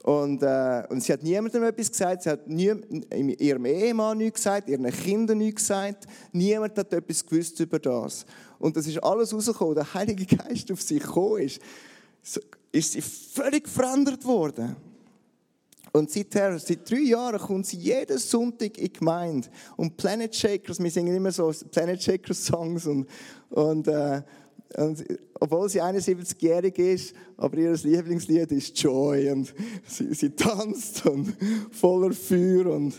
[0.04, 2.70] Und, äh, und sie hat niemandem etwas gesagt, sie hat nie,
[3.38, 6.06] ihrem Ehemann nichts gesagt, ihren Kindern nichts gesagt.
[6.30, 8.26] Niemand hat etwas gewusst über das.
[8.58, 9.74] Und das ist alles rausgekommen.
[9.74, 11.58] Der Heilige Geist auf sie gekommen ist,
[12.70, 14.76] ist sie völlig verändert worden.
[15.96, 19.46] Und seither, seit drei Jahren kommt sie jeden Sonntag in die Gemeinde.
[19.76, 22.84] Und Planet Shakers, wir singen immer so Planet Shakers Songs.
[22.88, 23.06] Und,
[23.50, 24.22] und, äh,
[24.76, 25.04] und
[25.38, 29.30] obwohl sie 71-jährig ist, aber ihr Lieblingslied ist Joy.
[29.30, 29.54] Und
[29.86, 31.32] sie, sie tanzt und
[31.70, 32.66] voller Feuer.
[32.74, 32.94] Und,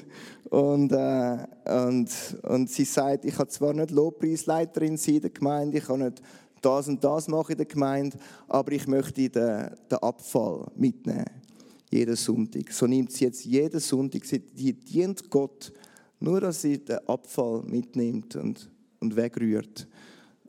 [0.49, 2.09] und, äh, und,
[2.43, 6.21] und sie sagt, ich kann zwar nicht Lobpreisleiterin sein in der Gemeinde, ich kann nicht
[6.61, 11.44] das und das machen in der Gemeinde, aber ich möchte den, den Abfall mitnehmen
[11.89, 12.71] jeden Sonntag.
[12.71, 15.71] So nimmt sie jetzt jeden Sonntag, sie dient Gott,
[16.19, 18.69] nur dass sie den Abfall mitnimmt und,
[18.99, 19.87] und wegrührt.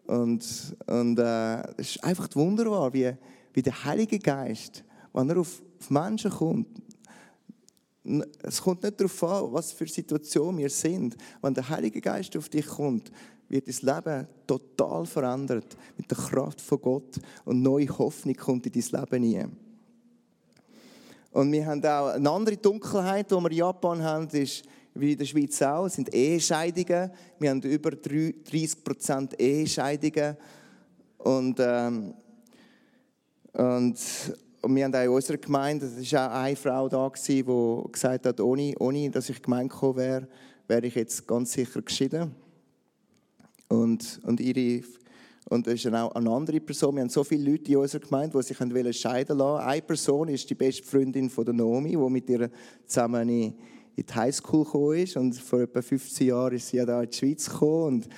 [0.07, 3.13] Und, und äh, es ist einfach wunderbar, wie,
[3.53, 6.69] wie der Heilige Geist, wenn er auf, auf Menschen kommt,
[8.43, 11.17] es kommt nicht darauf an, was für Situation wir sind.
[11.43, 13.11] Wenn der Heilige Geist auf dich kommt,
[13.49, 18.73] wird dein Leben total verändert mit der Kraft von Gott und neue Hoffnung kommt in
[18.73, 19.66] dein Leben hinein.
[21.37, 24.63] Und wir haben auch eine andere Dunkelheit, die wir in Japan haben, ist
[24.95, 27.11] wie in der Schweiz auch, sind Ehescheidungen.
[27.39, 30.35] Wir haben über 30 Prozent Ehescheidungen.
[31.19, 32.15] Und, ähm,
[33.53, 33.99] und,
[34.63, 37.45] und wir haben auch in unserer Gemeinde, es war auch eine Frau da, die
[37.93, 40.29] gesagt hat, ohne, ohne dass ich gemeint gekommen wäre,
[40.67, 42.35] wäre ich jetzt ganz sicher geschieden.
[43.69, 44.83] Und, und ihre
[45.49, 46.97] und es ist dann auch eine andere Person.
[46.97, 50.51] Wir haben so viele Leute in unserer Gemeinde, die sich scheiden lassen Eine Person ist
[50.51, 52.51] die beste Freundin von der Nomi, die mit ihr
[52.85, 53.55] zusammen in
[53.97, 55.17] die Highschool gekommen ist.
[55.17, 57.85] Und vor etwa 15 Jahren ist sie ja da in die Schweiz gekommen.
[57.85, 58.09] Und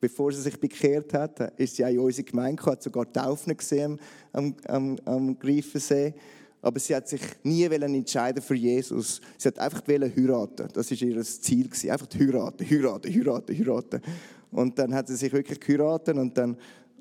[0.00, 3.54] bevor sie sich bekehrt hat, ist sie auch in unsere Gemeinde gekommen, hat sogar Taufen
[3.54, 4.00] gesehen
[4.32, 6.14] am, am, am Greifensee.
[6.62, 9.20] Aber sie hat sich nie entscheiden für Jesus.
[9.36, 10.68] Sie hat einfach heiraten.
[10.72, 11.68] Das war ihr Ziel.
[11.90, 14.00] Einfach heiraten, heiraten, heiraten, heiraten.
[14.50, 16.56] Und dann hat sie sich wirklich geheiratet und dann,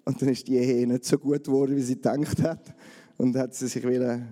[0.07, 2.73] und dann ist die Ehe nicht so gut geworden, wie sie gedacht hat.
[3.17, 4.25] Und hat sie sich wollen,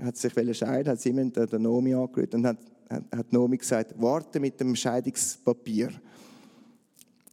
[0.00, 2.56] hat sich wollen scheiden, hat sie immer der Nomi angerufen und hat,
[2.88, 5.90] hat, hat Nomi gesagt, warte mit dem Scheidungspapier.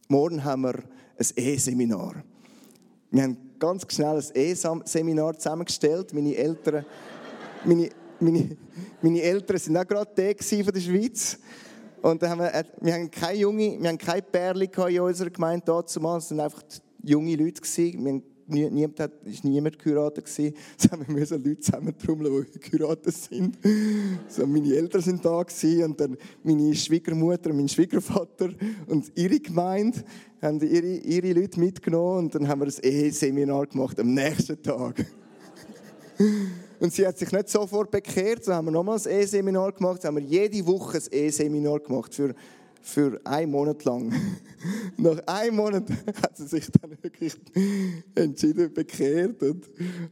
[0.08, 2.22] Morgen haben wir ein Eheseminar.
[3.10, 6.12] Wir haben ganz schnell ein Eheseminar zusammengestellt.
[6.12, 6.84] Meine Eltern,
[7.64, 7.88] meine,
[8.20, 8.54] meine,
[9.00, 11.38] meine Eltern sind auch gerade da von der Schweiz.
[12.02, 15.84] Und dann haben wir, wir haben keine junge, wir haben keine Pärchen in unserer Gemeinde
[15.86, 16.18] zumal.
[16.18, 16.62] Es waren einfach
[17.02, 18.04] junge Leute gewesen.
[18.04, 20.54] Wir niemand hat, ist niemand geheiratet gewesen.
[21.08, 23.58] Wir Leute zusammentrommeln, die geheiratet sind.
[24.28, 28.50] So, meine Eltern sind da gewesen, und dann meine Schwiegermutter, mein Schwiegervater
[28.86, 30.02] und ihre Gemeinde
[30.40, 35.04] haben ihre, ihre Leute mitgenommen und dann haben wir ein Eheseminar gemacht am nächsten Tag.
[36.80, 40.08] Und sie hat sich nicht sofort bekehrt, so haben wir nochmals ein E-Seminar gemacht, so
[40.08, 42.34] haben wir jede Woche ein E-Seminar gemacht für,
[42.80, 44.12] für einen Monat lang.
[44.96, 45.84] Nach einem Monat
[46.22, 47.34] hat sie sich dann wirklich
[48.14, 49.66] entschieden, bekehrt und,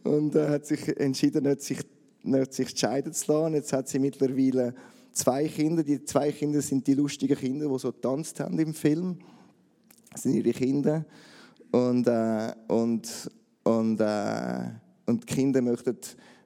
[0.05, 1.81] und äh, hat sich entschieden, nicht sich,
[2.23, 3.55] nicht sich scheiden zu lassen.
[3.55, 4.75] Jetzt hat sie mittlerweile
[5.13, 5.83] zwei Kinder.
[5.83, 9.19] Die zwei Kinder sind die lustigen Kinder, die so tanzt haben im Film.
[10.13, 11.05] Das sind ihre Kinder.
[11.71, 13.31] Und, äh, und,
[13.65, 14.71] und, äh,
[15.07, 15.97] und die Kinder möchten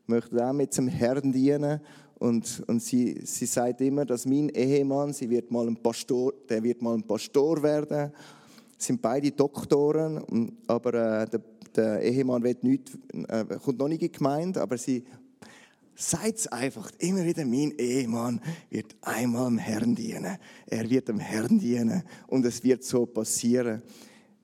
[0.07, 1.81] möchte auch mit dem Herrn dienen.
[2.23, 6.63] Und, und sie, sie sagt immer, dass mein Ehemann, sie wird mal ein Pastor, der
[6.63, 8.13] wird mal ein Pastor werden.
[8.79, 11.41] Sind beide Doktoren, aber äh, der,
[11.75, 15.03] der, Ehemann wird nicht, äh, kommt noch nicht in die Gemeinde, aber sie
[15.97, 20.39] sagt es einfach immer wieder, mein Ehemann wird einmal dem Herrn dienen.
[20.69, 23.83] Er wird dem Herrn dienen und es wird so passieren.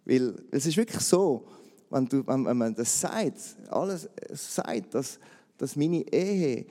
[0.05, 1.47] Weil es ist wirklich so,
[1.91, 3.39] wenn, du, wenn, wenn man das sagt,
[3.71, 5.21] alles sagt, dass
[5.59, 6.65] dass meine Ehe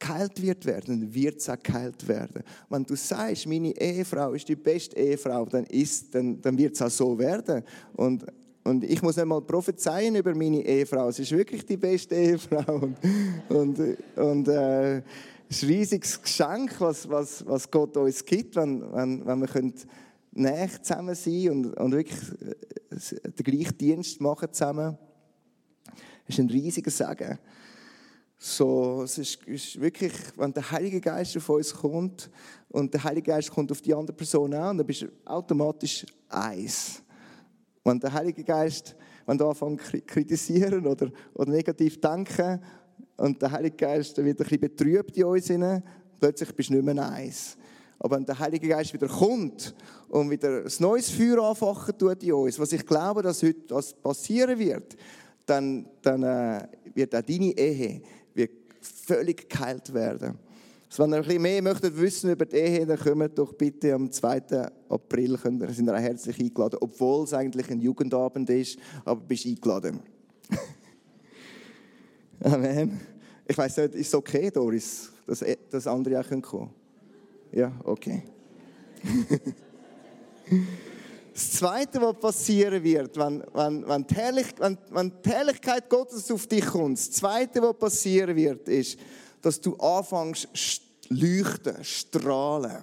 [0.00, 2.42] geheilt wird werden, wird es auch geheilt werden.
[2.68, 5.66] Wenn du sagst, meine Ehefrau ist die beste Ehefrau, dann,
[6.12, 7.62] dann, dann wird es auch so werden.
[7.94, 8.24] Und,
[8.64, 11.10] und ich muss einmal prophezeien über meine Ehefrau.
[11.12, 12.74] Sie ist wirklich die beste Ehefrau.
[12.74, 12.96] Und,
[13.48, 13.78] und,
[14.16, 14.98] und äh,
[15.48, 19.48] es ist ein riesiges Geschenk, was, was, was Gott uns gibt, wenn, wenn, wenn wir
[19.48, 19.74] können
[20.32, 24.96] näher zusammen sein und, und wirklich äh, den gleichen Dienst machen zusammen.
[26.26, 27.38] Das ist ein riesiger Segen.
[28.42, 32.30] So, es ist, ist, wirklich, wenn der Heilige Geist auf uns kommt
[32.70, 37.02] und der Heilige Geist kommt auf die andere Person an, dann bist du automatisch eins.
[37.84, 42.64] Wenn der Heilige Geist, wenn du anfängst zu kritisieren oder, oder negativ denken
[43.18, 45.82] und der Heilige Geist wird ein bisschen betrübt in uns, rein,
[46.18, 47.58] plötzlich bist du nicht mehr eins.
[47.98, 49.74] Aber wenn der Heilige Geist wieder kommt
[50.08, 54.58] und wieder ein neues Feuer anfachen tut in uns, was ich glaube, dass heute passieren
[54.58, 54.96] wird,
[55.44, 58.00] dann, dann äh, wird auch deine Ehe
[58.80, 60.38] völlig geheilt werden.
[60.88, 63.94] Also wenn ihr ein bisschen mehr möchtet wissen über die Ehe, dann kommt doch bitte
[63.94, 64.42] am 2.
[64.88, 69.46] April, könnt, sind ihr auch herzlich eingeladen, obwohl es eigentlich ein Jugendabend ist, aber bist
[69.46, 70.00] eingeladen.
[72.40, 73.00] Amen.
[73.46, 76.70] Ich weiß nicht, ist es okay, Doris, dass, dass andere auch kommen können?
[77.52, 78.22] Ja, okay.
[81.40, 84.14] Das Zweite, was passieren wird, wenn, wenn, wenn, die
[84.58, 88.98] wenn, wenn die Herrlichkeit Gottes auf dich kommt, das Zweite, was passieren wird, ist,
[89.40, 92.82] dass du anfängst leuchten, strahlen.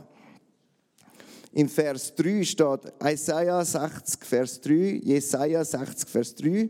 [1.51, 6.67] Im Vers 3 steht Isaiah 60, Vers 3, Jesaja 60, Vers 3.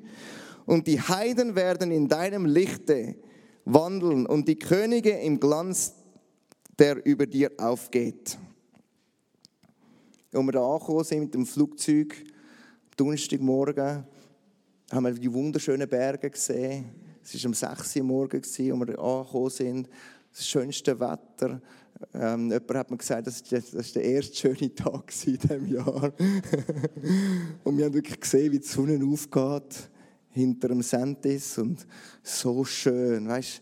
[0.65, 3.15] Und die Heiden werden in deinem Lichte
[3.63, 5.93] wandeln und die Könige im Glanz,
[6.77, 8.37] der über dir aufgeht.
[10.33, 14.03] Als wir angekommen sind mit dem Flugzeug, am Donnerstagmorgen,
[14.91, 16.85] haben wir die wunderschönen Berge gesehen.
[17.23, 19.89] Es war um 6 Uhr morgens, als wir angekommen sind.
[20.33, 21.61] Das schönste Wetter.
[22.13, 26.11] Ähm, jemand hat mir gesagt, das war der erste schöne Tag in diesem Jahr.
[27.63, 29.89] und wir haben wirklich gesehen, wie die Sonne aufgeht
[30.31, 31.87] hinter dem Sentis und
[32.21, 33.29] so schön.
[33.29, 33.61] Weißt,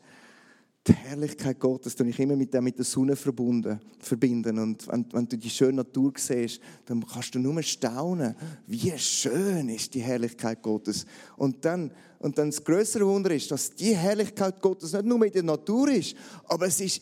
[0.88, 4.60] die Herrlichkeit Gottes tue ich immer mit der, mit der Sonne verbunden, verbinden.
[4.60, 8.36] Und wenn, wenn du die schöne Natur siehst, dann kannst du nur staunen,
[8.68, 11.06] wie schön ist die Herrlichkeit Gottes.
[11.38, 15.32] Und dann, und dann das größere Wunder ist, dass die Herrlichkeit Gottes nicht nur in
[15.32, 16.16] der Natur ist,
[16.48, 17.02] aber es ist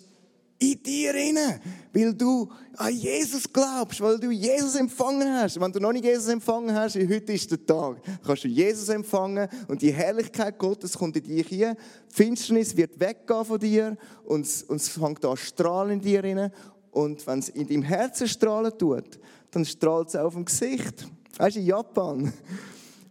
[0.71, 1.59] in dir inne,
[1.93, 5.59] weil du an Jesus glaubst, weil du Jesus empfangen hast.
[5.59, 9.47] Wenn du noch nicht Jesus empfangen hast, heute ist der Tag, kannst du Jesus empfangen
[9.67, 11.75] und die Herrlichkeit Gottes kommt in dich hier.
[12.09, 16.23] Die Finsternis wird weggehen von dir und es, und es fängt an strahlen in dir
[16.23, 16.51] inne.
[16.91, 19.19] Und wenn es in deinem Herzen strahlen tut,
[19.51, 21.07] dann strahlt es auch auf dem Gesicht.
[21.37, 22.33] Weißt du, in Japan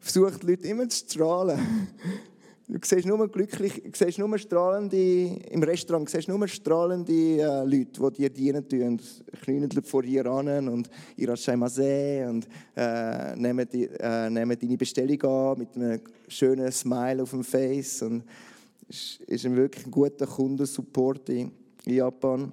[0.01, 1.89] versuchen die Leute immer zu strahlen.
[2.69, 4.97] Du siehst nur glücklich, siehst nur strahlende,
[5.51, 9.01] im Restaurant siehst nur strahlende äh, Leute, die dir dienen tun,
[9.43, 12.47] knien vor dir an und irashaimase und
[12.77, 18.03] äh, nehmen, die, äh, nehmen deine Bestellung an mit einem schönen Smile auf dem Face
[18.03, 18.23] und
[18.89, 21.51] ist, ist ein wirklich guter Kundensupport in
[21.85, 22.53] Japan.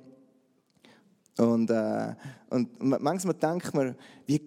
[1.40, 2.16] Und, äh,
[2.50, 3.96] und manchmal denkt man,
[4.28, 4.42] wie,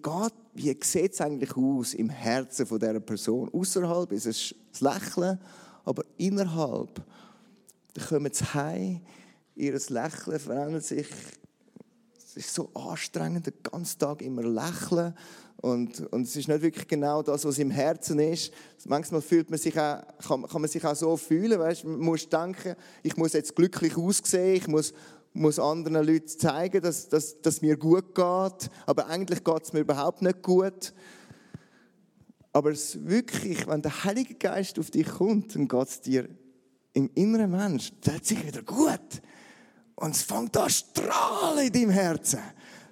[0.53, 3.49] wie sieht es eigentlich aus im Herzen von dieser Person?
[3.51, 5.39] Außerhalb ist es das Lächeln,
[5.83, 7.03] aber innerhalb,
[8.07, 9.01] kommen sie heim,
[9.55, 11.07] ihr Lächeln verändert sich.
[12.15, 15.15] Es ist so anstrengend, den ganzen Tag immer lächeln.
[15.63, 18.51] Und, und es ist nicht wirklich genau das, was im Herzen ist.
[18.85, 21.57] Manchmal fühlt man sich auch, kann, kann man sich auch so fühlen.
[21.57, 21.85] Weißt?
[21.85, 24.93] Man muss denken, ich muss jetzt glücklich aussehen, ich muss
[25.33, 28.69] muss anderen Leuten zeigen, dass, dass, dass mir gut geht.
[28.85, 30.93] Aber eigentlich geht es mir überhaupt nicht gut.
[32.51, 36.29] Aber es wirklich, wenn der Heilige Geist auf dich kommt, dann geht es dir
[36.93, 37.91] im inneren Mensch,
[38.21, 38.99] sich wieder gut.
[39.95, 42.39] Und es fängt an strahlen in deinem Herzen.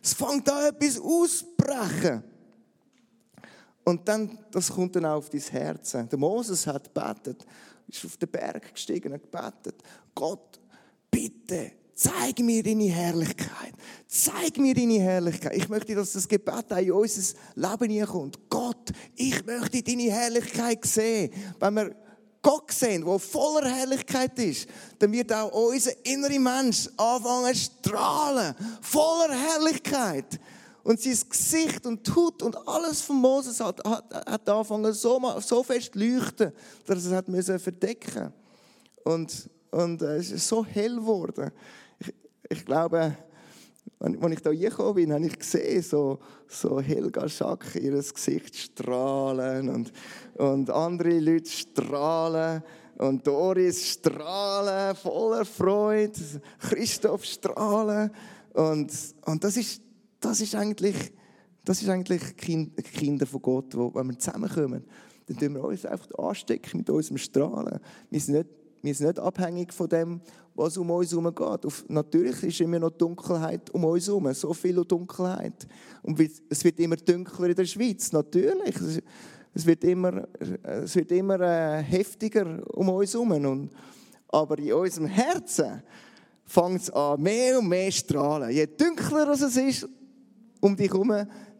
[0.02, 2.24] Es fängt an etwas auszubrechen.
[3.84, 5.92] Und dann, das kommt dann auch auf dein Herz.
[5.92, 7.46] Der Moses hat gebetet,
[7.88, 9.76] ist auf den Berg gestiegen und gebetet.
[10.16, 10.60] Gott,
[11.10, 13.74] bitte Zeig mir deine Herrlichkeit.
[14.08, 15.56] Zeig mir deine Herrlichkeit.
[15.56, 18.50] Ich möchte, dass das Gebet auch in unser Leben kommt.
[18.50, 21.32] Gott, ich möchte deine Herrlichkeit sehen.
[21.60, 21.96] Wenn wir
[22.42, 28.56] Gott sehen, der voller Herrlichkeit ist, dann wird auch unser innerer Mensch anfangen zu strahlen.
[28.82, 30.40] Voller Herrlichkeit.
[30.84, 35.62] Und sein Gesicht und Tut und alles von Moses hat, hat, hat angefangen so, so
[35.62, 36.52] fest leuchten,
[36.88, 38.34] dass er es verdecken musste.
[39.04, 41.52] Und, und äh, es ist so hell geworden
[42.52, 43.16] ich glaube,
[44.00, 49.70] als ich hier gekommen bin, habe ich gesehen, so, so Helga Schack, ihr Gesicht strahlen
[49.70, 49.92] und,
[50.38, 52.64] und andere Leute strahlen
[52.98, 56.20] und Doris strahlen, voller Freude,
[56.60, 58.12] Christoph strahlen
[58.54, 58.92] und,
[59.26, 59.82] und das, ist,
[60.20, 61.14] das ist eigentlich,
[61.64, 64.84] das ist eigentlich Kinder von Gott, wo, wenn wir zusammenkommen,
[65.28, 67.80] dann tun wir uns einfach anstecken mit unserem Strahlen.
[68.10, 68.50] Wir sind nicht,
[68.82, 70.22] wir sind nicht abhängig von dem,
[70.56, 71.90] was um uns herum geht.
[71.90, 75.68] natürlich ist immer noch Dunkelheit um uns herum, so viel Dunkelheit.
[76.02, 78.76] Und es wird immer dunkler in der Schweiz, natürlich.
[79.54, 80.28] Es wird immer,
[80.64, 83.70] es wird immer äh, heftiger um uns herum.
[84.30, 85.84] aber in unserem Herzen
[86.46, 88.50] fängt es an, mehr und mehr strahlen.
[88.52, 89.88] Je dunkler es ist
[90.60, 91.14] um dich herum,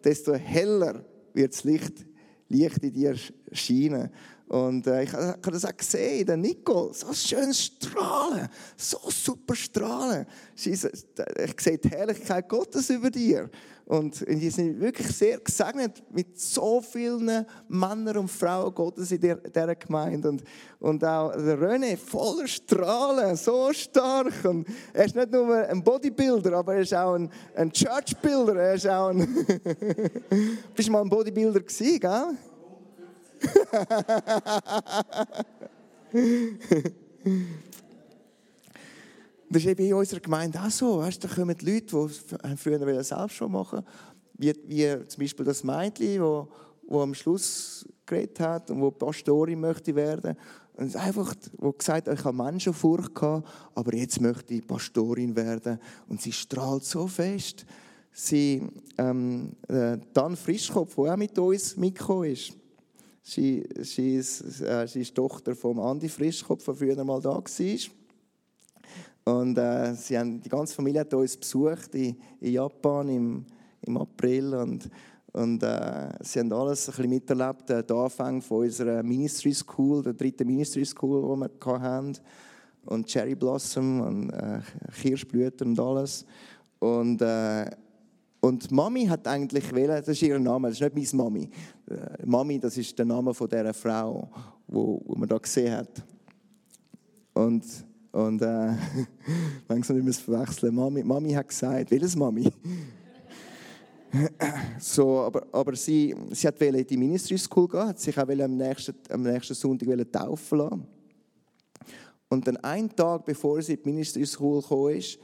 [0.04, 1.04] desto heller
[1.34, 2.06] wird das Licht,
[2.48, 3.16] Licht in dir
[3.52, 4.10] scheinen.
[4.52, 10.26] Und äh, ich habe das auch gesehen, der Nico, so schön strahlen, so super strahlen.
[10.58, 13.50] Ich sehe die Herrlichkeit Gottes über dir.
[13.86, 19.76] Und die sind wirklich sehr gesegnet mit so vielen Männern und Frauen Gottes in dieser
[19.76, 20.28] Gemeinde.
[20.28, 20.44] Und,
[20.82, 24.34] und auch René, voller Strahlen, so stark.
[24.44, 28.56] Und er ist nicht nur ein Bodybuilder, aber er ist auch ein, ein Churchbuilder.
[28.56, 29.46] Er ist auch ein
[30.76, 32.38] Bist du mal ein Bodybuilder gewesen, gell?
[39.50, 41.00] das ist eben in unserer Gemeinde auch so.
[41.00, 42.10] Weißt, da kommen die Leute, die
[42.58, 43.84] früher selbst schon machen
[44.42, 46.48] wie, wie zum Beispiel das Mädchen, wo,
[46.88, 50.36] wo am Schluss geredet hat und wo Pastorin möchte werden.
[50.74, 55.80] Und einfach, wo gesagt hat, ich habe Menschenfurcht gehabt, aber jetzt möchte ich Pastorin werden.
[56.08, 57.66] Und sie strahlt so fest.
[58.12, 58.68] Sie,
[58.98, 62.54] ähm, äh, Dan Frischkopf, der auch mit uns mitgekommen ist,
[63.24, 67.44] Sie, sie, ist, äh, sie ist Tochter von Andi Frischkopf, der früher mal da war.
[69.24, 73.46] Und äh, sie haben, die ganze Familie hat uns besucht in, in Japan im,
[73.82, 74.56] im April.
[74.56, 74.90] Und,
[75.34, 80.02] und äh, sie haben alles ein bisschen miterlebt, äh, den Anfang von unserer Ministry School,
[80.02, 82.18] der dritten Ministry School, die wir hatten.
[82.86, 84.60] Und Cherry Blossom und äh,
[85.00, 86.26] Kirschblüten und alles.
[86.80, 87.70] Und äh,
[88.42, 91.50] und Mami hat eigentlich wählen, das ist ihr Name, das ist nicht meine Mami.
[91.90, 94.30] Äh, Mami, das ist der Name von dieser Frau,
[94.68, 96.04] wo man da gesehen hat.
[97.34, 97.64] Und
[98.12, 98.74] Und äh,
[99.70, 100.76] langsam nicht mehr verwechseln.
[100.76, 102.52] Mami, Mami hat gesagt, welches Mami?
[104.80, 108.58] so, aber, aber sie, sie hat in die Ministry School gehen, hat sich auch am
[108.58, 110.88] nächsten, am nächsten Sonntag taufen lassen.
[112.28, 115.18] Und dann einen Tag, bevor sie in die Ministry School gekommen ist,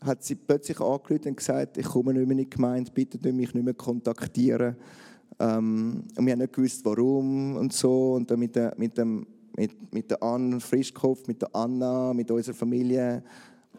[0.00, 3.54] hat sie plötzlich angerufen und gesagt, ich komme nicht mehr in die Gemeinde, bitte mich
[3.54, 4.76] nicht mehr kontaktieren.
[5.38, 8.14] Ähm, und wir haben nicht gewusst, warum und so.
[8.14, 9.26] Und dann mit, der, mit, dem,
[9.56, 13.22] mit, mit der Anne Frischkopf, mit der Anna, mit unserer Familie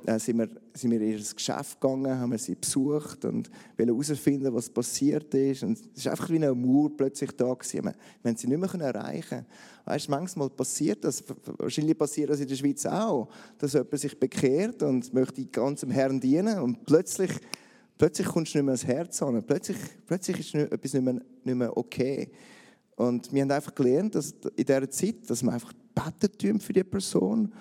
[0.06, 4.54] äh, sind, wir, sind wir in ihr Geschäft gegangen, haben sie besucht und wollen herausfinden,
[4.54, 5.64] was passiert ist.
[5.64, 7.84] Und es ist einfach wie eine Mauer plötzlich da gewesen.
[7.84, 9.46] Wir, wir haben sie nicht mehr erreichen
[9.88, 11.24] Weißt, manchmal passiert das,
[11.58, 16.20] wahrscheinlich passiert das in der Schweiz auch, dass jemand sich bekehrt und möchte ganzem Herrn
[16.20, 17.32] dienen und plötzlich,
[17.98, 19.42] plötzlich kommst du nicht mehr ans Herz an.
[19.44, 22.30] Plötzlich, plötzlich ist etwas nicht mehr, nicht mehr okay.
[22.98, 26.84] Und wir haben einfach gelernt, dass in dieser Zeit, dass wir einfach beten für die
[26.84, 27.54] Person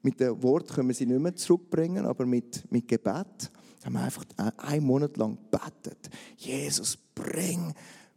[0.00, 3.50] mit dem Wort können wir sie nicht mehr zurückbringen, aber mit, mit Gebet
[3.84, 4.24] haben wir einfach
[4.56, 6.08] einen Monat lang gebetet.
[6.38, 7.74] Jesus, bring,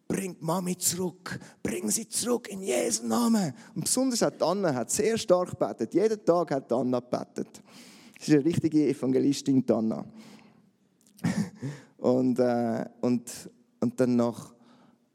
[0.10, 3.53] bring Mami zurück, bring sie zurück in Jesu Namen.
[3.76, 5.93] Und besonders hat Anna hat sehr stark gebetet.
[5.93, 7.62] Jeden Tag hat Anna gebetet.
[8.20, 10.03] Sie ist eine richtige Evangelistin, Anna.
[11.97, 13.49] und, äh, und,
[13.80, 14.53] und dann nach,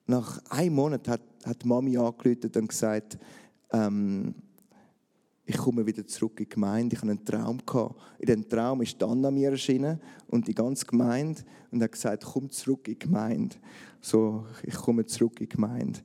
[0.06, 3.18] nach einem Monat hat, hat Mami angerufen und gesagt,
[3.72, 4.34] ähm,
[5.46, 6.94] ich komme wieder zurück in die Gemeinde.
[6.94, 7.58] Ich hatte einen Traum.
[8.18, 12.48] In diesem Traum ist Anna mir erschienen und die ganze Gemeinde und hat gesagt, komm
[12.48, 13.56] zurück in die Gemeinde.
[14.04, 16.00] So, ich komme zurück in die Gemeinde.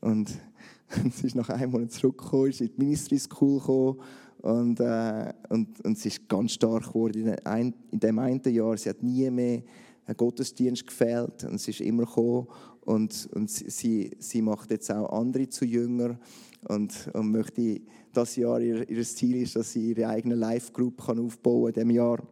[0.00, 0.30] Und
[1.12, 3.98] sie ist nach einem Monat zurückgekommen, ist in die Ministry School gekommen
[4.38, 8.76] und, äh, und, und sie ist ganz stark geworden in, in dem einen Jahr.
[8.76, 9.62] Sie hat nie mehr
[10.06, 12.46] einen Gottesdienst gefehlt und sie ist immer gekommen
[12.82, 16.20] und, und sie, sie macht jetzt auch andere zu Jünger
[16.68, 17.80] und, und möchte
[18.12, 21.90] das Jahr ihr, ihr Ziel ist, dass sie ihre eigene Live-Group aufbauen kann in diesem
[21.90, 22.22] Jahr.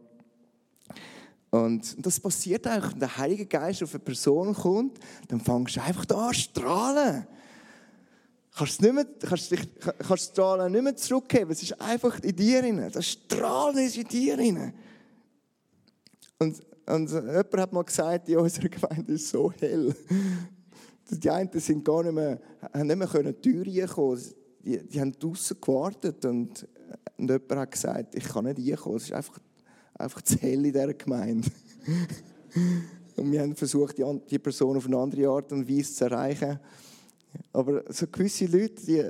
[1.50, 5.82] Und das passiert eigentlich, wenn der Heilige Geist auf eine Person kommt, dann fängst du
[5.82, 7.26] einfach an zu strahlen.
[8.54, 9.68] Kannst, nicht mehr, kannst, dich,
[10.06, 12.90] kannst Strahlen nicht mehr zurückgeben, es ist einfach in dir drin.
[12.92, 14.72] Das Strahlen ist in dir drin.
[16.40, 19.94] Und, und jemand hat mal gesagt, ja, unsere Gemeinde ist so hell.
[21.10, 22.40] Die einen sind gar nicht mehr,
[22.72, 24.20] haben nicht mehr können Türen kommen.
[24.60, 26.68] Die, die haben draußen gewartet und,
[27.16, 28.98] und jemand hat gesagt, ich kann nicht reinkommen.
[28.98, 29.38] Es ist einfach,
[29.98, 31.48] einfach zu hell in dieser Gemeinde.
[33.16, 36.58] und wir haben versucht, die, Person auf eine andere Art und Weise zu erreichen.
[37.52, 39.04] Aber so gewisse Leute, die,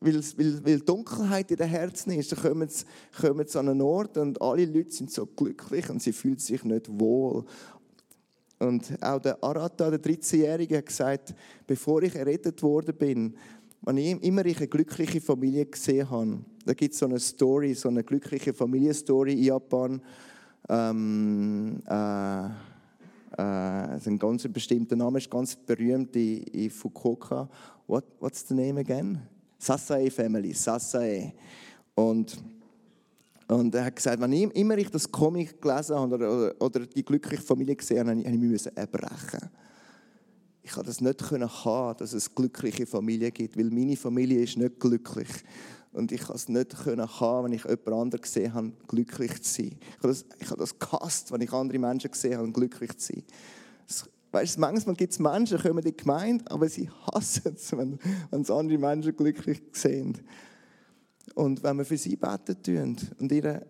[0.00, 2.84] weil, weil, weil Dunkelheit in den Herzen ist, dann kommen sie,
[3.20, 6.64] kommen sie an einen Ort und alle Leute sind so glücklich und sie fühlen sich
[6.64, 7.44] nicht wohl.
[8.58, 11.34] Und auch der Arata, der 13-Jährige, hat gesagt,
[11.66, 13.36] bevor ich errettet worden bin,
[13.82, 17.72] wenn ich immer ich eine glückliche Familie gesehen habe, da gibt es so eine Story,
[17.74, 20.02] so eine glückliche Familienstory in Japan.
[20.72, 23.42] Ähm, äh, äh,
[24.06, 27.48] ein ganz bestimmter Name, ist ganz berühmt in, in Fukuoka.
[27.88, 29.20] What, what's the name again?
[29.58, 31.32] Sasae Family, Sasae.
[31.96, 32.38] Und
[33.48, 36.86] und er hat gesagt, wenn ich, immer ich das Comic gelesen habe oder, oder, oder
[36.86, 39.50] die glückliche Familie gesehen habe, habe ich mich erbrechen.
[40.62, 44.78] Ich konnte das nicht haben, dass es glückliche Familie gibt, weil meine Familie ist nicht
[44.78, 45.26] glücklich.
[45.92, 49.76] Und ich konnte es nicht haben, wenn ich jemand anderen gesehen habe, glücklich zu sein.
[49.80, 53.12] Ich habe das, ich habe das gehasst, wenn ich andere Menschen gesehen habe, glücklich zu
[53.12, 53.24] sein.
[54.30, 57.98] weißt, manchmal gibt es Menschen, die kommen in die Gemeinde, aber sie hassen es, wenn,
[58.30, 60.18] wenn es andere Menschen glücklich sehen.
[61.34, 63.66] Und wenn wir für sie beten tun und ihre,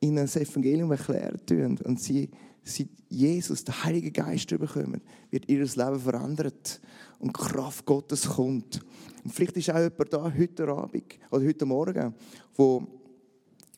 [0.00, 2.30] ihnen das Evangelium erklären tun und sie,
[2.62, 6.80] sie Jesus, den Heiligen Geist bekommen, wird ihr Leben verändert
[7.18, 8.80] und die Kraft Gottes kommt.
[9.28, 12.14] Und vielleicht ist auch jemand da heute Abend oder heute Morgen,
[12.56, 12.82] wo,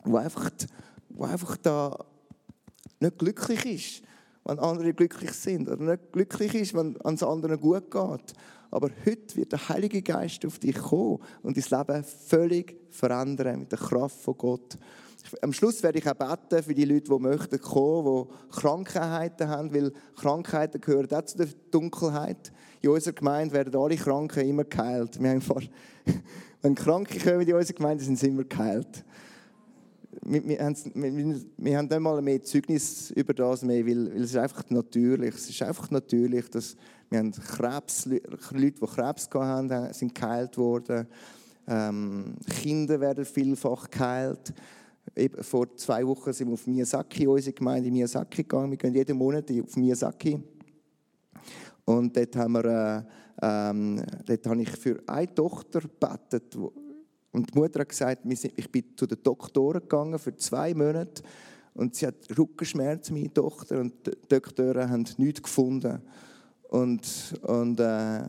[0.04, 0.48] wo, einfach,
[1.08, 2.04] wo einfach da
[3.00, 4.02] nicht glücklich ist,
[4.44, 8.34] wenn andere glücklich sind oder nicht glücklich ist, wenn es anderen gut geht
[8.70, 13.72] aber heute wird der Heilige Geist auf dich kommen und dein Leben völlig verändern mit
[13.72, 14.78] der Kraft von Gott.
[15.42, 19.74] Am Schluss werde ich auch beten für die Leute, die möchten kommen, die Krankheiten haben,
[19.74, 22.52] weil Krankheiten gehören auch zu der Dunkelheit.
[22.80, 25.20] In unserer Gemeinde werden alle Kranken immer geheilt.
[25.20, 25.68] Wir haben fast,
[26.62, 29.04] wenn Kranke kommen in unserer Gemeinde, sind sie immer geheilt.
[30.22, 34.22] Wir, wir, haben, wir, wir haben nicht mal mehr Zeugnis über das mehr, weil, weil
[34.22, 35.34] es ist einfach natürlich.
[35.34, 36.76] Es ist einfach natürlich, dass
[37.10, 41.06] wir haben Krebs, Leute, die Krebs hatten, sind geheilt worden.
[41.66, 44.52] Ähm, Kinder werden vielfach geheilt.
[45.16, 48.70] Eben vor zwei Wochen sind wir auf Miyazaki, unsere Gemeinde in Miyazaki gegangen.
[48.70, 50.42] Wir gehen jeden Monat auf Miyazaki.
[51.84, 52.64] Und dort, haben wir,
[53.42, 56.56] äh, ähm, dort habe ich für eine Tochter gebetet,
[57.32, 61.22] Und die Mutter hat gesagt, ich bin zu den Doktoren gegangen für zwei Monate
[61.74, 66.02] und sie hat Rückenschmerzen, meine Tochter, und die Doktoren haben nichts gefunden.
[66.68, 68.22] Und, und äh,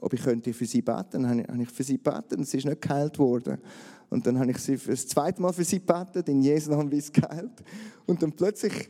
[0.00, 2.66] ob ich könnte für sie beten, dann habe ich, für sie gebeten und sie ist
[2.66, 3.58] nicht geheilt worden.
[4.10, 6.90] Und dann habe ich sie für das zweite Mal für sie gebetet, in Jesu Namen
[6.90, 7.62] wie es geheilt.
[8.06, 8.88] Und dann plötzlich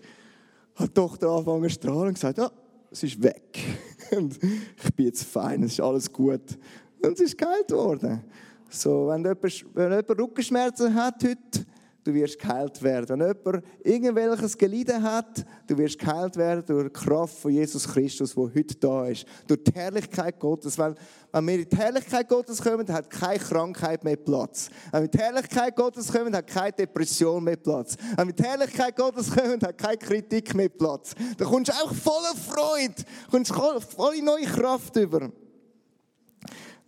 [0.74, 2.50] hat die Tochter angefangen zu strahlen und gesagt, ja,
[2.90, 3.58] es ist weg.
[4.16, 6.58] Und ich bin jetzt fein, es ist alles gut.
[7.02, 8.22] Und es ist geheilt worden.
[8.68, 9.42] So, wenn jemand,
[9.74, 11.66] wenn jemand Rückenschmerzen hat heute,
[12.06, 13.18] du wirst geheilt werden.
[13.18, 18.34] Wenn jemand irgendwelches gelitten hat, du wirst geheilt werden durch die Kraft von Jesus Christus,
[18.34, 19.26] der heute da ist.
[19.46, 20.78] Durch die Herrlichkeit Gottes.
[20.78, 20.94] Wenn,
[21.32, 24.70] wenn wir in die Herrlichkeit Gottes kommen, hat keine Krankheit mehr Platz.
[24.92, 27.96] Wenn wir in die Herrlichkeit Gottes kommen, hat keine Depression mehr Platz.
[28.16, 31.14] Wenn wir in die Herrlichkeit Gottes kommen, hat keine Kritik mehr Platz.
[31.36, 32.94] Da kommst du auch voller Freude,
[33.30, 35.30] kommst voll- volle neue Kraft über.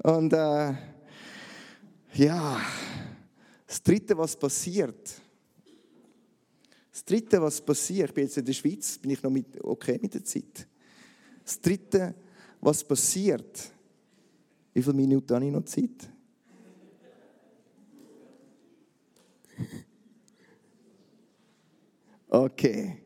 [0.03, 0.73] Und äh,
[2.15, 2.57] ja,
[3.69, 5.21] das Dritte, was passiert.
[6.91, 9.99] Das Dritte, was passiert, ich bin jetzt in der Schweiz, bin ich noch mit, okay
[10.01, 10.67] mit der Zeit.
[11.45, 12.15] Das Dritte,
[12.61, 13.71] was passiert,
[14.73, 16.09] wie viele Minuten habe ich noch Zeit?
[22.31, 23.03] Okay.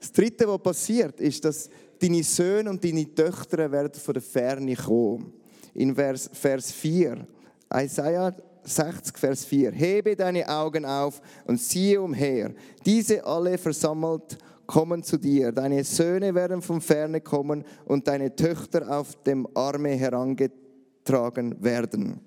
[0.00, 4.74] Das Dritte, was passiert, ist, dass deine Söhne und deine Töchter werden von der Ferne
[4.74, 5.34] kommen.
[5.74, 7.26] In Vers, Vers 4,
[7.74, 8.34] Isaiah
[8.68, 9.72] 60, Vers 4.
[9.72, 12.54] Hebe deine Augen auf und siehe umher.
[12.84, 15.50] Diese alle versammelt kommen zu dir.
[15.50, 22.20] Deine Söhne werden von ferne kommen und deine Töchter auf dem Arme herangetragen werden.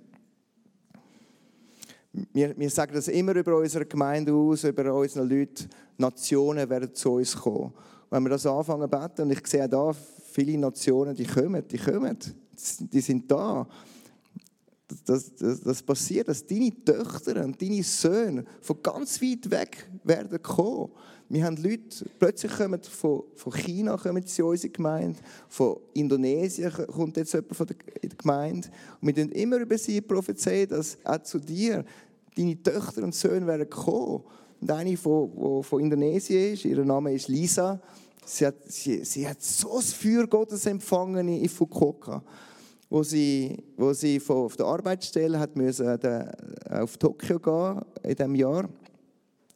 [2.34, 5.66] Wir, wir sagen das immer über unsere Gemeinde aus, über unsere Leute.
[5.98, 7.74] Nationen werden zu uns kommen.
[8.10, 11.78] Wenn wir das anfangen zu beten, und ich sehe da viele Nationen, die kommen, die
[11.78, 12.18] kommen,
[12.80, 13.66] die sind da.
[15.06, 20.42] Das, das, das passiert, dass deine Töchter und deine Söhne von ganz weit weg werden
[20.42, 20.92] kommen.
[21.30, 26.72] Wir haben Leute, plötzlich kommen von, von China kommen sie in unsere Gemeinde, von Indonesien
[26.72, 27.78] kommt jetzt jemand von der
[28.18, 28.68] Gemeinde.
[29.00, 31.86] Und wir tun immer über sie prophezeien, dass auch zu dir
[32.36, 34.24] deine Töchter und Söhne werden kommen.
[34.60, 37.82] Und eine, von, die von Indonesien ist, ihr Name ist Lisa,
[38.26, 42.24] sie hat, sie, sie hat so das Feuer Gottes empfangen in Fukuoka
[42.92, 46.26] wo sie, wo sie von auf der Arbeitsstelle hat müssen, äh,
[46.70, 48.70] auf Tokio gehen in diesem Jahr,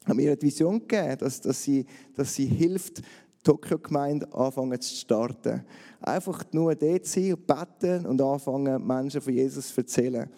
[0.06, 3.02] haben mir eine Vision gegeben, dass, dass, sie, dass sie hilft,
[3.44, 5.66] Tokio-Gemeinde anfangen zu starten.
[6.00, 10.30] Einfach nur dort sein und beten und anfangen, Menschen von Jesus zu erzählen.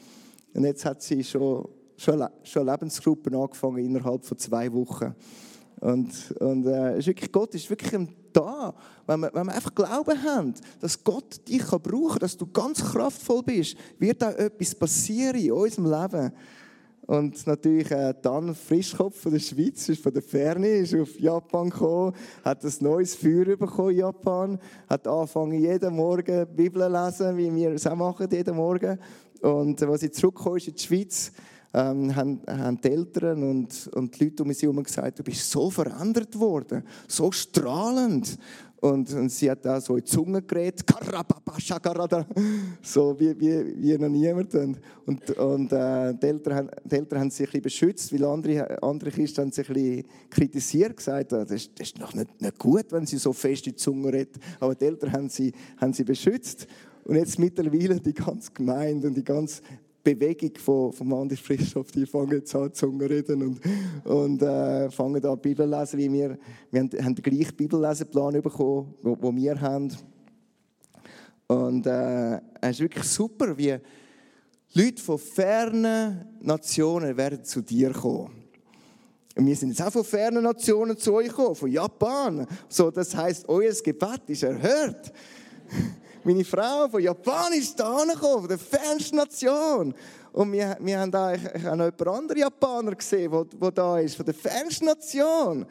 [0.56, 5.14] Und jetzt hat sie schon, schon, schon Lebensgruppen angefangen innerhalb von zwei Wochen.
[5.82, 8.73] Und, und äh, ist wirklich, Gott ist wirklich ein da,
[9.05, 12.45] wenn wir, wenn wir einfach Glauben haben, dass Gott dich kann brauchen kann, dass du
[12.47, 16.31] ganz kraftvoll bist, wird auch etwas passieren in unserem Leben.
[17.07, 21.69] Und natürlich äh, dann Frischkopf von der Schweiz, ist von der Ferne, ist auf Japan
[21.69, 22.13] gekommen,
[22.43, 24.59] hat ein neues Feuer bekommen in Japan,
[24.89, 28.99] hat angefangen jeden Morgen Bibel lesen, wie wir es auch machen jeden Morgen.
[29.41, 31.31] Und äh, als sie zurückgekommen ist in die Schweiz,
[31.74, 35.49] ähm, haben, haben die Eltern und, und die Leute um sie herum gesagt, du bist
[35.49, 38.38] so verändert worden, so strahlend.
[38.80, 40.84] Und, und sie hat auch so in die Zunge geredet,
[42.84, 44.53] so wie, wie, wie noch niemand.
[44.53, 48.24] Und, und, und äh, die, Eltern, haben- die Eltern haben sich ein bisschen beschützt, weil
[48.26, 52.59] andere, andere Christen haben sich ein bisschen kritisiert, gesagt, das das ist noch nicht, nicht
[52.59, 54.36] gut, wenn sie so fest in die Zunge redet.
[54.59, 56.68] Aber die Eltern haben sie, haben sie beschützt.
[57.03, 59.63] Und jetzt mittlerweile die ganze Gemeinde und die ganze
[60.16, 63.60] Bewegung von, vom Anders Frischhoff, die fangen jetzt an Zunge reden und,
[64.05, 66.38] und äh, fangen an Bibel lesen, wie wir,
[66.72, 69.91] wir haben, haben den gleichen Bibelleseplan bekommen, wo wir haben.
[71.47, 73.76] Und äh, es ist wirklich super, wie
[74.74, 78.32] Leute von fernen Nationen werden zu dir kommen.
[79.36, 82.47] Und wir sind jetzt auch von fernen Nationen zu euch gekommen, von Japan.
[82.70, 85.12] So, das heißt, euer Gebet ist erhört.
[86.28, 89.93] Meine Frau von Japan ist da gekommen, von der fernsten Nation.
[90.34, 93.71] Und wir, wir haben da, ich, ich habe noch ein paar andere Japaner gesehen, wo
[93.71, 95.65] da ist, von der fernsten Nation.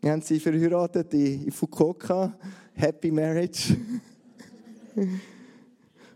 [0.00, 2.32] Wir haben sie verheiratet in, in Fukuoka.
[2.72, 3.76] Happy Marriage.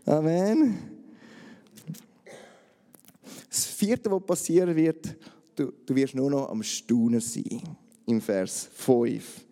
[0.07, 0.79] Amen.
[3.47, 5.15] Das vierte, was passieren wird,
[5.55, 7.61] du, du wirst nur noch am Staunen sein.
[8.07, 9.46] Im Vers 5.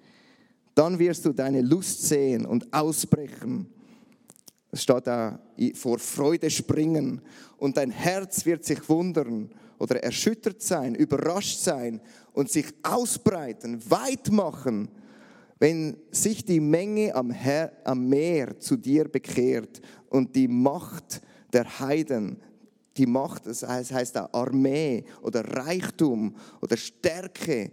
[0.75, 3.67] Dann wirst du deine Lust sehen und ausbrechen.
[4.71, 5.39] Es steht da,
[5.73, 7.21] vor Freude springen.
[7.57, 9.49] Und dein Herz wird sich wundern
[9.79, 12.01] oder erschüttert sein, überrascht sein
[12.33, 14.89] und sich ausbreiten, weit machen,
[15.59, 21.21] wenn sich die Menge am, Her am Meer zu dir bekehrt und die Macht
[21.53, 22.41] der Heiden
[22.97, 27.71] die Macht, das heißt auch Armee oder Reichtum oder Stärke